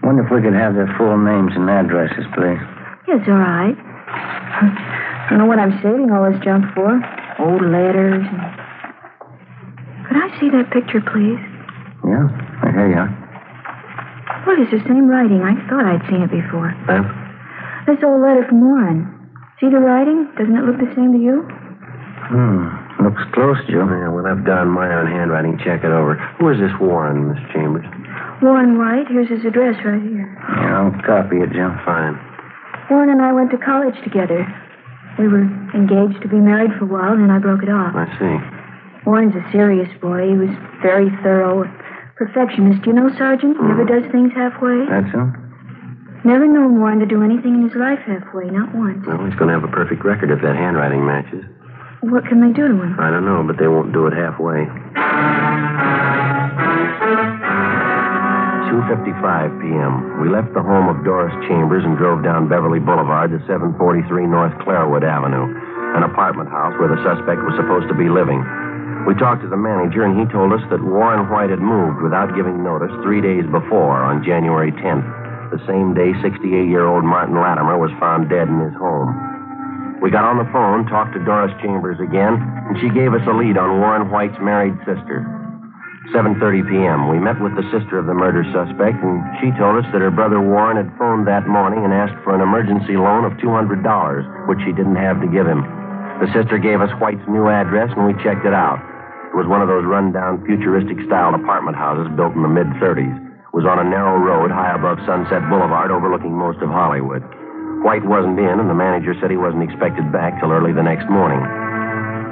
Wonder 0.03 0.25
if 0.27 0.31
we 0.31 0.43
could 0.43 0.55
have 0.55 0.75
their 0.75 0.93
full 0.99 1.17
names 1.17 1.53
and 1.57 1.69
addresses, 1.71 2.25
please. 2.35 2.61
Yes, 3.09 3.25
all 3.25 3.41
right. 3.41 3.73
I 3.73 5.27
don't 5.31 5.41
know 5.41 5.49
what 5.49 5.57
I'm 5.59 5.73
saving 5.81 6.13
all 6.13 6.29
this 6.29 6.37
junk 6.45 6.69
for. 6.77 6.93
Old 7.41 7.65
letters. 7.65 8.21
And... 8.21 8.45
Could 10.05 10.21
I 10.21 10.29
see 10.37 10.53
that 10.53 10.69
picture, 10.69 11.01
please? 11.01 11.41
Yeah, 12.05 12.29
I 12.61 12.69
hear 12.69 12.89
you. 12.93 13.05
What 14.45 14.61
is 14.61 14.69
the 14.69 14.85
same 14.85 15.09
writing? 15.09 15.41
I 15.41 15.57
thought 15.73 15.89
I'd 15.89 16.05
seen 16.05 16.21
it 16.21 16.29
before. 16.29 16.69
Huh? 16.85 17.01
This 17.89 18.05
old 18.05 18.21
letter 18.21 18.45
from 18.45 18.61
Warren. 18.61 19.09
See 19.57 19.73
the 19.73 19.81
writing? 19.81 20.29
Doesn't 20.37 20.53
it 20.53 20.69
look 20.69 20.77
the 20.77 20.93
same 20.93 21.17
to 21.17 21.21
you? 21.21 21.49
Hmm. 22.29 22.69
Looks 23.09 23.25
close, 23.33 23.57
Joe. 23.73 23.89
Yeah, 23.89 24.13
we'll 24.13 24.29
have 24.29 24.45
Don 24.45 24.69
Meyer 24.69 25.01
on 25.01 25.09
handwriting 25.09 25.57
check 25.65 25.81
it 25.81 25.97
over. 25.97 26.21
Who 26.37 26.53
is 26.53 26.61
this 26.61 26.77
Warren, 26.77 27.33
Miss 27.33 27.41
Chambers? 27.57 27.89
Warren 28.45 28.77
White. 28.77 29.09
Here's 29.09 29.33
his 29.33 29.49
address 29.49 29.81
right 29.81 30.03
here. 30.03 30.29
Yeah, 30.61 30.93
I'll 30.93 31.01
copy 31.09 31.41
it, 31.41 31.57
Joe. 31.57 31.73
Fine. 31.89 32.21
Warren 32.91 33.11
and 33.11 33.21
I 33.21 33.33
went 33.33 33.51
to 33.51 33.59
college 33.59 33.97
together. 34.03 34.47
We 35.19 35.29
were 35.29 35.43
engaged 35.75 36.23
to 36.23 36.29
be 36.29 36.41
married 36.41 36.73
for 36.79 36.85
a 36.85 36.89
while, 36.89 37.13
and 37.13 37.23
then 37.23 37.31
I 37.31 37.39
broke 37.39 37.63
it 37.63 37.69
off. 37.69 37.95
I 37.95 38.07
see. 38.17 38.37
Warren's 39.05 39.35
a 39.35 39.45
serious 39.53 39.89
boy. 40.01 40.29
He 40.29 40.37
was 40.37 40.51
very 40.81 41.11
thorough. 41.23 41.65
Perfectionist. 42.17 42.87
You 42.87 42.93
know, 42.95 43.11
Sergeant? 43.17 43.61
Never 43.61 43.85
hmm. 43.85 43.93
does 43.93 44.13
things 44.13 44.33
halfway. 44.35 44.87
That's 44.89 45.13
him? 45.13 45.37
Never 46.25 46.47
known 46.47 46.81
Warren 46.81 46.99
to 46.99 47.07
do 47.07 47.23
anything 47.23 47.55
in 47.55 47.69
his 47.69 47.77
life 47.77 48.01
halfway, 48.07 48.51
not 48.51 48.75
once. 48.75 49.07
Well, 49.07 49.25
he's 49.25 49.39
going 49.39 49.49
to 49.49 49.55
have 49.55 49.65
a 49.65 49.73
perfect 49.73 50.05
record 50.05 50.31
if 50.31 50.43
that 50.43 50.57
handwriting 50.57 51.05
matches. 51.05 51.45
What 52.01 52.27
can 52.27 52.41
they 52.41 52.53
do 52.53 52.69
to 52.69 52.75
him? 52.75 52.99
I 52.99 53.11
don't 53.11 53.25
know, 53.25 53.45
but 53.47 53.59
they 53.59 53.69
won't 53.69 53.93
do 53.93 54.07
it 54.07 54.15
halfway. 54.15 54.67
2.55 58.69 59.65
p.m. 59.65 60.21
We 60.21 60.29
left 60.29 60.53
the 60.53 60.61
home 60.61 60.93
of 60.93 61.01
Doris 61.01 61.33
Chambers 61.49 61.89
and 61.89 61.97
drove 61.97 62.21
down 62.21 62.53
Beverly 62.53 62.79
Boulevard 62.79 63.33
to 63.33 63.41
743 63.49 63.81
North 64.29 64.53
Clarewood 64.61 65.09
Avenue, 65.09 65.49
an 65.97 66.05
apartment 66.05 66.53
house 66.53 66.77
where 66.77 66.93
the 66.93 67.01
suspect 67.01 67.41
was 67.49 67.57
supposed 67.57 67.89
to 67.89 67.97
be 67.97 68.13
living. 68.13 68.45
We 69.09 69.17
talked 69.17 69.41
to 69.41 69.49
the 69.49 69.57
manager, 69.57 70.05
and 70.05 70.21
he 70.21 70.29
told 70.29 70.53
us 70.53 70.61
that 70.69 70.85
Warren 70.85 71.33
White 71.33 71.49
had 71.49 71.65
moved 71.65 72.05
without 72.05 72.37
giving 72.37 72.61
notice 72.61 72.93
three 73.01 73.25
days 73.25 73.49
before, 73.49 74.05
on 74.05 74.21
January 74.21 74.69
10th, 74.85 75.09
the 75.49 75.65
same 75.65 75.97
day 75.97 76.13
68-year-old 76.21 77.09
Martin 77.09 77.41
Latimer 77.41 77.81
was 77.81 77.89
found 77.97 78.29
dead 78.29 78.53
in 78.53 78.61
his 78.61 78.77
home. 78.77 79.17
We 80.05 80.13
got 80.13 80.29
on 80.29 80.37
the 80.37 80.53
phone, 80.53 80.85
talked 80.93 81.17
to 81.17 81.25
Doris 81.25 81.57
Chambers 81.65 81.97
again, 82.05 82.37
and 82.37 82.77
she 82.85 82.93
gave 82.93 83.17
us 83.17 83.25
a 83.25 83.33
lead 83.33 83.57
on 83.57 83.81
Warren 83.81 84.13
White's 84.13 84.37
married 84.45 84.77
sister. 84.85 85.25
7.30 86.09 86.65
p.m. 86.65 87.13
We 87.13 87.21
met 87.21 87.37
with 87.37 87.53
the 87.53 87.69
sister 87.69 88.01
of 88.01 88.09
the 88.09 88.17
murder 88.17 88.41
suspect, 88.49 88.97
and 89.05 89.21
she 89.45 89.53
told 89.61 89.77
us 89.77 89.85
that 89.93 90.01
her 90.01 90.11
brother 90.11 90.41
Warren 90.41 90.81
had 90.81 90.89
phoned 90.97 91.29
that 91.29 91.45
morning 91.45 91.85
and 91.85 91.93
asked 91.93 92.17
for 92.25 92.33
an 92.33 92.41
emergency 92.41 92.97
loan 92.97 93.29
of 93.29 93.37
$200, 93.45 93.85
which 94.49 94.57
she 94.65 94.73
didn't 94.73 94.97
have 94.97 95.21
to 95.21 95.29
give 95.29 95.45
him. 95.45 95.61
The 96.25 96.33
sister 96.33 96.57
gave 96.57 96.81
us 96.81 96.89
White's 96.97 97.23
new 97.29 97.53
address, 97.53 97.93
and 97.93 98.09
we 98.09 98.17
checked 98.25 98.49
it 98.49 98.57
out. 98.57 98.81
It 99.29 99.37
was 99.37 99.45
one 99.45 99.61
of 99.61 99.69
those 99.69 99.85
rundown, 99.85 100.41
futuristic-style 100.49 101.37
apartment 101.37 101.77
houses 101.77 102.09
built 102.17 102.33
in 102.33 102.41
the 102.41 102.49
mid-30s. 102.49 103.13
It 103.13 103.53
was 103.53 103.69
on 103.69 103.77
a 103.77 103.85
narrow 103.85 104.17
road 104.17 104.49
high 104.49 104.73
above 104.73 105.05
Sunset 105.05 105.45
Boulevard 105.53 105.93
overlooking 105.93 106.33
most 106.33 106.65
of 106.65 106.73
Hollywood. 106.73 107.21
White 107.85 108.09
wasn't 108.09 108.41
in, 108.41 108.57
and 108.57 108.73
the 108.73 108.75
manager 108.75 109.13
said 109.21 109.29
he 109.29 109.37
wasn't 109.37 109.69
expected 109.69 110.09
back 110.09 110.41
till 110.41 110.57
early 110.57 110.73
the 110.73 110.83
next 110.83 111.05
morning. 111.13 111.45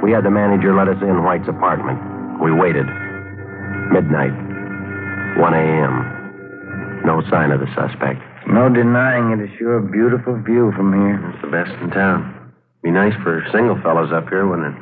We 0.01 0.17
had 0.17 0.25
the 0.25 0.33
manager 0.33 0.73
let 0.73 0.89
us 0.89 0.97
in 1.05 1.21
White's 1.21 1.47
apartment. 1.47 2.01
We 2.41 2.49
waited. 2.49 2.89
Midnight. 3.91 4.35
1 5.37 5.53
a.m. 5.53 6.17
No 7.05 7.21
sign 7.29 7.51
of 7.51 7.59
the 7.59 7.69
suspect. 7.75 8.19
No 8.47 8.69
denying 8.69 9.31
it. 9.31 9.39
it 9.39 9.51
is 9.51 9.57
sure 9.57 9.77
a 9.77 9.83
beautiful 9.83 10.35
view 10.41 10.71
from 10.75 10.93
here. 10.93 11.19
It's 11.31 11.41
the 11.41 11.51
best 11.51 11.71
in 11.81 11.91
town. 11.91 12.33
Be 12.83 12.91
nice 12.91 13.13
for 13.23 13.45
single 13.51 13.79
fellows 13.81 14.11
up 14.11 14.29
here, 14.29 14.47
wouldn't 14.47 14.75
it? 14.75 14.77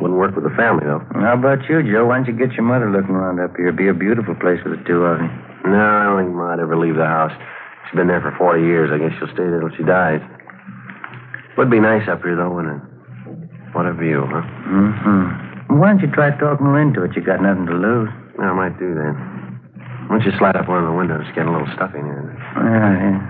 Wouldn't 0.00 0.18
work 0.18 0.34
with 0.34 0.44
the 0.44 0.54
family, 0.56 0.84
though. 0.84 1.04
How 1.20 1.34
about 1.34 1.68
you, 1.68 1.82
Joe? 1.82 2.06
Why 2.06 2.20
don't 2.20 2.28
you 2.28 2.36
get 2.36 2.56
your 2.56 2.64
mother 2.64 2.90
looking 2.90 3.14
around 3.14 3.40
up 3.40 3.56
here? 3.56 3.68
It'd 3.68 3.78
be 3.80 3.88
a 3.88 3.94
beautiful 3.94 4.34
place 4.36 4.60
for 4.62 4.70
the 4.70 4.80
two 4.84 5.04
of 5.04 5.20
you. 5.20 5.28
No, 5.68 5.80
I 5.80 6.04
don't 6.08 6.24
think 6.24 6.36
Ma'd 6.36 6.60
ever 6.60 6.76
leave 6.76 6.96
the 6.96 7.04
house. 7.04 7.32
She's 7.84 7.96
been 7.96 8.08
there 8.08 8.20
for 8.20 8.32
40 8.36 8.62
years. 8.62 8.90
I 8.92 8.98
guess 8.98 9.12
she'll 9.18 9.32
stay 9.34 9.44
there 9.44 9.60
till 9.60 9.76
she 9.76 9.84
dies. 9.84 10.20
Would 11.58 11.70
be 11.70 11.80
nice 11.80 12.08
up 12.08 12.22
here, 12.22 12.36
though, 12.36 12.48
wouldn't 12.48 12.80
it? 12.80 12.84
What 13.76 13.86
a 13.86 13.92
view, 13.92 14.24
huh? 14.24 14.40
Mm-hmm. 14.40 15.78
Why 15.78 15.92
don't 15.92 16.00
you 16.00 16.10
try 16.10 16.30
talking 16.38 16.66
her 16.66 16.80
into 16.80 17.04
it? 17.04 17.14
You 17.14 17.22
got 17.22 17.42
nothing 17.42 17.66
to 17.66 17.76
lose. 17.76 18.10
I 18.38 18.52
might 18.52 18.78
do 18.78 18.94
that. 18.94 19.14
Why 20.08 20.18
don't 20.18 20.26
you 20.26 20.32
slide 20.38 20.56
up 20.56 20.68
one 20.68 20.82
of 20.84 20.90
the 20.90 20.96
windows? 20.96 21.24
Get 21.34 21.46
a 21.46 21.50
little 21.50 21.68
stuffy 21.74 21.98
in 21.98 22.04
here. 22.04 22.36
Yeah, 22.56 22.92
yeah. 23.00 23.20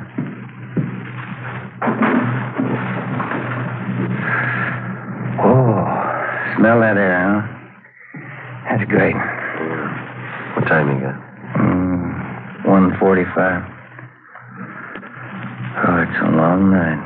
Oh, 5.43 5.85
smell 6.57 6.81
that 6.81 6.97
air, 6.97 7.17
huh? 7.21 7.43
That's 8.69 8.85
great. 8.91 9.15
Yeah. 9.15 10.55
What 10.57 10.67
time 10.69 10.89
you 10.89 11.01
got? 11.01 11.17
Mm, 11.59 12.67
145. 12.67 13.63
Oh, 15.83 16.03
it's 16.03 16.21
a 16.23 16.31
long 16.37 16.71
night. 16.71 17.01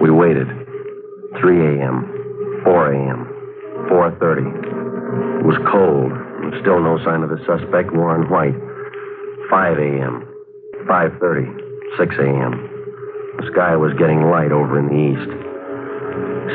We 0.00 0.10
waited. 0.10 0.48
3 1.40 1.80
a.m., 1.80 2.60
4 2.64 2.92
a.m., 2.92 3.26
4.30. 3.90 4.81
It 5.42 5.50
was 5.50 5.58
cold, 5.66 6.14
and 6.14 6.54
still 6.62 6.78
no 6.78 7.02
sign 7.02 7.26
of 7.26 7.30
the 7.34 7.42
suspect, 7.42 7.90
Warren 7.90 8.30
White. 8.30 8.54
5 9.50 9.74
a.m., 9.74 10.22
5.30, 10.86 11.98
6 11.98 12.14
a.m. 12.14 12.54
The 13.42 13.50
sky 13.50 13.74
was 13.74 13.90
getting 13.98 14.30
light 14.30 14.54
over 14.54 14.78
in 14.78 14.86
the 14.86 14.94
east. 14.94 15.30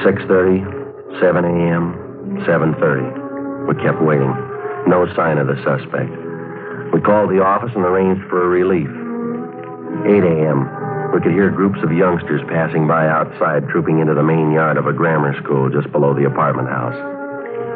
6.30, 0.08 1.20
7 1.20 1.44
a.m., 1.44 2.48
7.30. 2.48 3.68
We 3.68 3.76
kept 3.84 4.00
waiting. 4.00 4.32
No 4.88 5.04
sign 5.20 5.36
of 5.36 5.52
the 5.52 5.60
suspect. 5.68 6.16
We 6.96 7.04
called 7.04 7.28
the 7.28 7.44
office 7.44 7.76
and 7.76 7.84
arranged 7.84 8.24
for 8.32 8.40
a 8.40 8.48
relief. 8.48 8.88
8 10.08 10.24
a.m., 10.24 10.64
We 11.12 11.20
could 11.20 11.36
hear 11.36 11.52
groups 11.52 11.84
of 11.84 11.92
youngsters 11.92 12.40
passing 12.48 12.88
by 12.88 13.12
outside, 13.12 13.68
trooping 13.68 14.00
into 14.00 14.16
the 14.16 14.24
main 14.24 14.56
yard 14.56 14.80
of 14.80 14.88
a 14.88 14.96
grammar 14.96 15.36
school 15.44 15.68
just 15.68 15.92
below 15.92 16.16
the 16.16 16.24
apartment 16.24 16.72
house. 16.72 16.96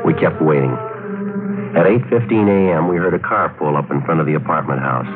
We 0.08 0.16
kept 0.16 0.42
waiting. 0.42 0.72
At 1.72 1.88
8.15 1.88 2.52
a.m., 2.52 2.90
we 2.90 2.98
heard 2.98 3.14
a 3.14 3.20
car 3.20 3.48
pull 3.58 3.78
up 3.78 3.90
in 3.92 4.04
front 4.04 4.20
of 4.20 4.26
the 4.28 4.36
apartment 4.36 4.82
house. 4.82 5.08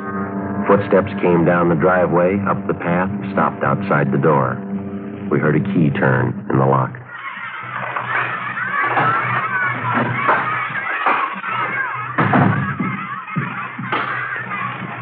Footsteps 0.71 1.11
came 1.19 1.43
down 1.43 1.67
the 1.67 1.75
driveway, 1.75 2.39
up 2.47 2.55
the 2.65 2.73
path, 2.73 3.11
and 3.11 3.27
stopped 3.35 3.61
outside 3.61 4.07
the 4.11 4.17
door. 4.17 4.55
We 5.29 5.37
heard 5.37 5.59
a 5.59 5.63
key 5.75 5.91
turn 5.91 6.31
in 6.49 6.55
the 6.57 6.65
lock. 6.65 6.95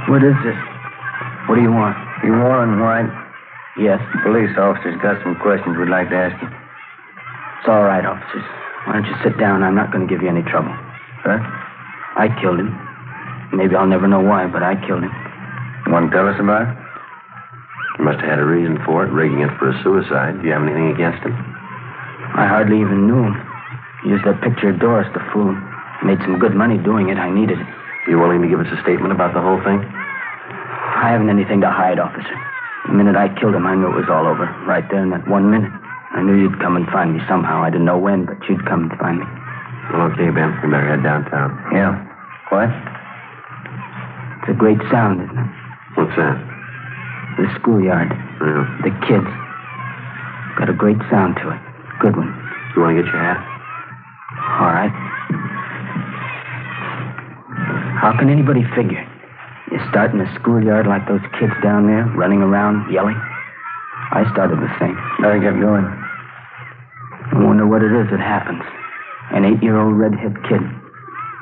What 0.10 0.26
is 0.26 0.34
this? 0.42 0.58
What 1.46 1.56
do 1.56 1.62
you 1.62 1.72
want? 1.72 1.96
You 2.26 2.34
Warren 2.34 2.82
White? 2.82 3.14
Yes. 3.78 4.02
The 4.14 4.22
Police 4.26 4.58
officers 4.58 5.00
got 5.02 5.22
some 5.22 5.38
questions 5.38 5.78
we'd 5.78 5.90
like 5.90 6.10
to 6.10 6.18
ask 6.18 6.42
you. 6.42 6.50
It's 6.50 7.70
all 7.70 7.84
right, 7.84 8.04
officers. 8.06 8.44
Why 8.86 8.94
don't 8.94 9.06
you 9.06 9.16
sit 9.24 9.38
down? 9.38 9.62
I'm 9.62 9.76
not 9.76 9.94
going 9.94 10.08
to 10.08 10.12
give 10.12 10.24
you 10.24 10.30
any 10.30 10.42
trouble. 10.42 10.74
Huh? 11.24 11.40
I 12.20 12.28
killed 12.40 12.60
him. 12.60 12.72
Maybe 13.56 13.76
I'll 13.76 13.88
never 13.88 14.08
know 14.08 14.20
why, 14.20 14.48
but 14.48 14.64
I 14.64 14.76
killed 14.86 15.04
him. 15.04 15.14
You 15.86 15.92
want 15.92 16.12
to 16.12 16.16
tell 16.16 16.28
us 16.28 16.40
about 16.40 16.68
it? 16.68 16.74
You 18.00 18.06
must 18.06 18.20
have 18.20 18.30
had 18.30 18.40
a 18.40 18.46
reason 18.46 18.80
for 18.86 19.06
it, 19.06 19.12
rigging 19.12 19.40
it 19.40 19.52
for 19.58 19.70
a 19.70 19.76
suicide. 19.84 20.42
Do 20.42 20.48
you 20.48 20.54
have 20.54 20.64
anything 20.64 20.92
against 20.92 21.24
him? 21.24 21.32
I 22.34 22.50
hardly 22.50 22.82
even 22.82 23.08
knew 23.08 23.24
him. 23.24 23.36
He 24.04 24.10
used 24.10 24.26
that 24.26 24.42
picture 24.42 24.70
of 24.74 24.80
Doris 24.80 25.08
to 25.14 25.22
fool. 25.32 25.54
Made 26.04 26.20
some 26.26 26.40
good 26.40 26.56
money 26.56 26.78
doing 26.78 27.10
it. 27.10 27.18
I 27.18 27.30
needed 27.30 27.62
it. 27.62 27.68
You 28.10 28.20
willing 28.20 28.42
to 28.42 28.50
give 28.50 28.60
us 28.60 28.68
a 28.68 28.82
statement 28.82 29.14
about 29.14 29.34
the 29.34 29.40
whole 29.40 29.62
thing? 29.64 29.80
I 29.80 31.08
haven't 31.14 31.30
anything 31.30 31.62
to 31.62 31.70
hide, 31.70 32.00
officer. 32.00 32.36
The 32.88 32.94
minute 32.94 33.16
I 33.16 33.32
killed 33.40 33.56
him, 33.56 33.66
I 33.66 33.76
knew 33.76 33.88
it 33.88 33.96
was 33.96 34.10
all 34.12 34.28
over. 34.28 34.50
Right 34.68 34.84
there 34.92 35.04
in 35.04 35.12
that 35.12 35.28
one 35.30 35.52
minute. 35.52 35.72
I 36.12 36.22
knew 36.22 36.36
you'd 36.36 36.60
come 36.60 36.76
and 36.76 36.88
find 36.90 37.14
me 37.14 37.22
somehow. 37.30 37.64
I 37.64 37.70
didn't 37.70 37.86
know 37.86 37.98
when, 37.98 38.26
but 38.26 38.38
you'd 38.50 38.66
come 38.66 38.90
and 38.90 39.00
find 39.00 39.20
me. 39.20 39.26
Well, 39.92 40.08
okay, 40.14 40.30
Ben. 40.32 40.56
We 40.64 40.70
better 40.72 40.88
head 40.88 41.04
downtown. 41.04 41.52
Yeah. 41.74 41.98
What? 42.50 42.70
It's 44.42 44.50
a 44.50 44.58
great 44.58 44.80
sound, 44.92 45.22
isn't 45.24 45.38
it? 45.38 45.50
What's 45.96 46.16
that? 46.16 46.38
The 47.38 47.48
schoolyard. 47.60 48.12
Yeah. 48.12 48.64
The 48.84 48.92
kids. 49.08 49.30
Got 50.58 50.70
a 50.70 50.74
great 50.74 51.02
sound 51.10 51.36
to 51.44 51.50
it. 51.52 51.62
Good 52.00 52.16
one. 52.16 52.32
You 52.76 52.82
want 52.82 52.96
to 52.96 53.04
get 53.04 53.12
your 53.12 53.22
hat? 53.22 53.42
All 54.60 54.72
right. 54.72 54.94
How 58.00 58.16
can 58.18 58.30
anybody 58.30 58.64
figure? 58.76 59.02
You 59.72 59.80
start 59.90 60.12
in 60.12 60.20
the 60.20 60.30
schoolyard 60.40 60.86
like 60.86 61.08
those 61.08 61.24
kids 61.40 61.54
down 61.64 61.88
there, 61.88 62.06
running 62.16 62.42
around, 62.42 62.92
yelling. 62.92 63.16
I 64.12 64.30
started 64.32 64.60
the 64.60 64.70
same. 64.80 64.94
Better 65.22 65.40
get 65.40 65.60
going. 65.60 65.86
I 65.86 67.42
wonder 67.42 67.66
what 67.66 67.82
it 67.82 67.92
is 67.92 68.12
that 68.12 68.20
happens. 68.20 68.62
An 69.32 69.46
eight-year-old 69.46 69.96
redhead 69.96 70.36
kid. 70.44 70.62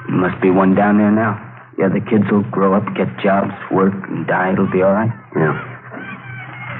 There 0.08 0.18
must 0.18 0.42
be 0.42 0.50
one 0.50 0.76
down 0.76 0.98
there 0.98 1.12
now. 1.12 1.40
The 1.78 1.86
other 1.86 2.00
kids 2.00 2.26
will 2.32 2.44
grow 2.52 2.76
up, 2.76 2.86
get 2.96 3.08
jobs, 3.24 3.54
work, 3.72 3.94
and 4.10 4.28
die. 4.28 4.54
It'll 4.54 4.70
be 4.70 4.82
all 4.82 4.94
right. 4.94 5.12
Yeah. 5.36 5.56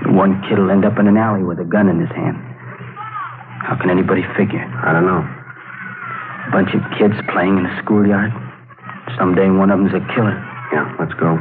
The 0.06 0.12
one 0.12 0.42
kid 0.48 0.60
will 0.60 0.72
end 0.72 0.86
up 0.86 1.00
in 1.00 1.08
an 1.08 1.18
alley 1.18 1.44
with 1.44 1.60
a 1.60 1.66
gun 1.66 1.90
in 1.90 2.00
his 2.00 2.10
hand. 2.10 2.38
How 3.66 3.78
can 3.80 3.90
anybody 3.90 4.24
figure? 4.38 4.62
I 4.84 4.94
don't 4.94 5.06
know. 5.06 5.22
A 5.22 6.52
bunch 6.52 6.74
of 6.74 6.82
kids 6.98 7.14
playing 7.32 7.58
in 7.58 7.66
a 7.66 7.82
schoolyard. 7.82 8.32
Someday 9.18 9.50
one 9.50 9.72
of 9.72 9.80
them's 9.80 9.94
a 9.94 10.06
killer. 10.14 10.36
Yeah, 10.74 10.94
let's 11.00 11.14
go. 11.14 11.38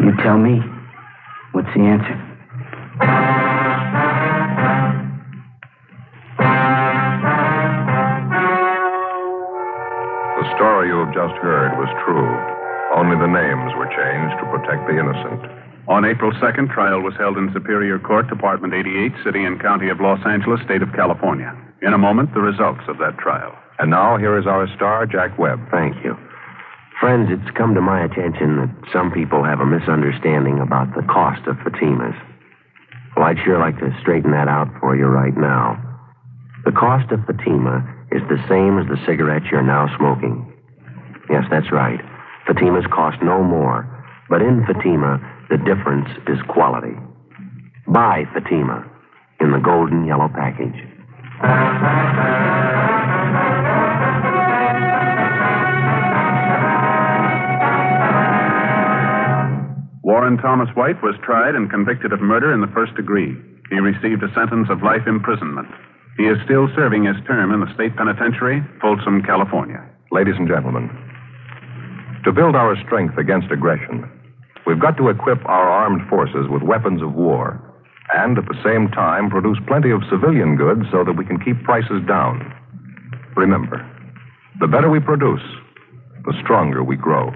You 0.00 0.16
tell 0.22 0.38
me. 0.38 0.60
What's 1.52 1.68
the 1.74 1.80
answer? 1.80 3.37
Have 11.08 11.16
just 11.16 11.40
heard 11.40 11.72
was 11.80 11.88
true. 12.04 12.28
Only 12.92 13.16
the 13.16 13.32
names 13.32 13.72
were 13.76 13.88
changed 13.88 14.36
to 14.40 14.50
protect 14.52 14.84
the 14.88 15.00
innocent. 15.00 15.40
On 15.88 16.04
April 16.04 16.32
2nd, 16.32 16.68
trial 16.72 17.00
was 17.00 17.16
held 17.16 17.38
in 17.38 17.52
Superior 17.52 17.98
Court, 17.98 18.28
Department 18.28 18.74
88, 18.74 19.12
City 19.24 19.44
and 19.44 19.60
County 19.60 19.88
of 19.88 20.00
Los 20.00 20.20
Angeles, 20.26 20.60
State 20.64 20.82
of 20.82 20.92
California. 20.92 21.56
In 21.80 21.94
a 21.94 21.98
moment, 21.98 22.34
the 22.34 22.44
results 22.44 22.84
of 22.88 22.98
that 22.98 23.16
trial. 23.16 23.56
And 23.78 23.90
now, 23.90 24.18
here 24.18 24.36
is 24.38 24.46
our 24.46 24.68
star, 24.76 25.06
Jack 25.06 25.38
Webb. 25.38 25.60
Thank 25.70 25.96
you. 26.04 26.16
Friends, 27.00 27.30
it's 27.30 27.56
come 27.56 27.74
to 27.74 27.80
my 27.80 28.04
attention 28.04 28.58
that 28.58 28.92
some 28.92 29.12
people 29.12 29.44
have 29.44 29.60
a 29.60 29.66
misunderstanding 29.66 30.58
about 30.58 30.92
the 30.94 31.06
cost 31.06 31.46
of 31.46 31.56
Fatimas. 31.64 32.16
Well, 33.16 33.24
I'd 33.24 33.38
sure 33.44 33.58
like 33.58 33.78
to 33.78 33.96
straighten 34.00 34.32
that 34.32 34.48
out 34.48 34.68
for 34.80 34.96
you 34.96 35.06
right 35.06 35.36
now. 35.36 35.78
The 36.64 36.72
cost 36.72 37.10
of 37.12 37.24
Fatima 37.24 37.86
is 38.10 38.20
the 38.28 38.42
same 38.48 38.76
as 38.76 38.86
the 38.88 39.00
cigarettes 39.06 39.46
you're 39.50 39.62
now 39.62 39.88
smoking. 39.96 40.47
Yes, 41.30 41.44
that's 41.50 41.70
right. 41.72 42.00
Fatimas 42.48 42.88
cost 42.90 43.22
no 43.22 43.42
more. 43.42 43.86
But 44.28 44.42
in 44.42 44.64
Fatima, 44.66 45.20
the 45.50 45.58
difference 45.58 46.08
is 46.26 46.38
quality. 46.48 46.96
Buy 47.86 48.24
Fatima 48.32 48.84
in 49.40 49.52
the 49.52 49.58
golden 49.58 50.06
yellow 50.06 50.28
package. 50.28 50.76
Warren 60.02 60.38
Thomas 60.38 60.68
White 60.74 61.00
was 61.02 61.14
tried 61.24 61.54
and 61.54 61.70
convicted 61.70 62.12
of 62.12 62.20
murder 62.20 62.52
in 62.52 62.60
the 62.60 62.72
first 62.74 62.94
degree. 62.96 63.36
He 63.70 63.78
received 63.80 64.22
a 64.22 64.32
sentence 64.34 64.68
of 64.70 64.82
life 64.82 65.04
imprisonment. 65.06 65.68
He 66.16 66.24
is 66.24 66.36
still 66.44 66.68
serving 66.74 67.04
his 67.04 67.16
term 67.26 67.52
in 67.52 67.60
the 67.60 67.72
state 67.74 67.94
penitentiary, 67.96 68.60
Folsom, 68.80 69.22
California. 69.22 69.84
Ladies 70.10 70.34
and 70.36 70.48
gentlemen, 70.48 70.88
to 72.28 72.32
build 72.34 72.54
our 72.54 72.76
strength 72.84 73.16
against 73.16 73.50
aggression, 73.50 74.04
we've 74.66 74.78
got 74.78 74.98
to 74.98 75.08
equip 75.08 75.42
our 75.46 75.66
armed 75.66 76.06
forces 76.10 76.44
with 76.50 76.62
weapons 76.62 77.00
of 77.00 77.14
war 77.14 77.58
and 78.12 78.36
at 78.36 78.44
the 78.44 78.62
same 78.62 78.88
time 78.88 79.30
produce 79.30 79.56
plenty 79.66 79.90
of 79.90 80.02
civilian 80.10 80.54
goods 80.54 80.82
so 80.92 81.02
that 81.04 81.16
we 81.16 81.24
can 81.24 81.40
keep 81.40 81.62
prices 81.64 82.02
down. 82.06 82.54
Remember, 83.34 83.80
the 84.60 84.66
better 84.66 84.90
we 84.90 85.00
produce, 85.00 85.40
the 86.26 86.34
stronger 86.44 86.84
we 86.84 86.96
grow. 86.96 87.32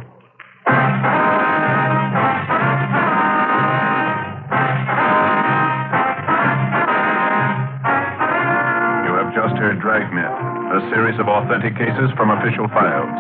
A 10.73 10.81
series 10.89 11.21
of 11.21 11.29
authentic 11.29 11.77
cases 11.77 12.09
from 12.17 12.33
official 12.33 12.65
files. 12.73 13.13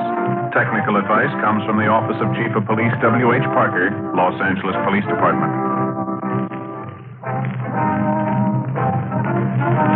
Technical 0.56 0.96
advice 0.96 1.28
comes 1.44 1.60
from 1.68 1.76
the 1.76 1.84
Office 1.84 2.16
of 2.16 2.32
Chief 2.32 2.48
of 2.56 2.64
Police 2.64 2.96
W.H. 3.04 3.44
Parker, 3.52 3.92
Los 4.16 4.32
Angeles 4.40 4.72
Police 4.88 5.04
Department. 5.04 5.52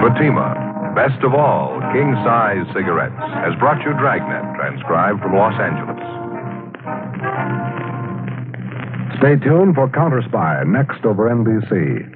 Fatima, 0.05 0.93
best 0.93 1.17
of 1.25 1.33
all, 1.33 1.81
king 1.97 2.13
size 2.29 2.69
cigarettes, 2.77 3.25
has 3.41 3.57
brought 3.57 3.81
you 3.89 3.97
Dragnet, 3.97 4.45
transcribed 4.61 5.25
from 5.25 5.33
Los 5.33 5.57
Angeles. 5.57 5.97
Stay 9.17 9.41
tuned 9.41 9.75
for 9.75 9.89
Counter 9.89 10.21
Spy 10.29 10.61
next 10.69 11.01
over 11.09 11.33
NBC. 11.33 12.16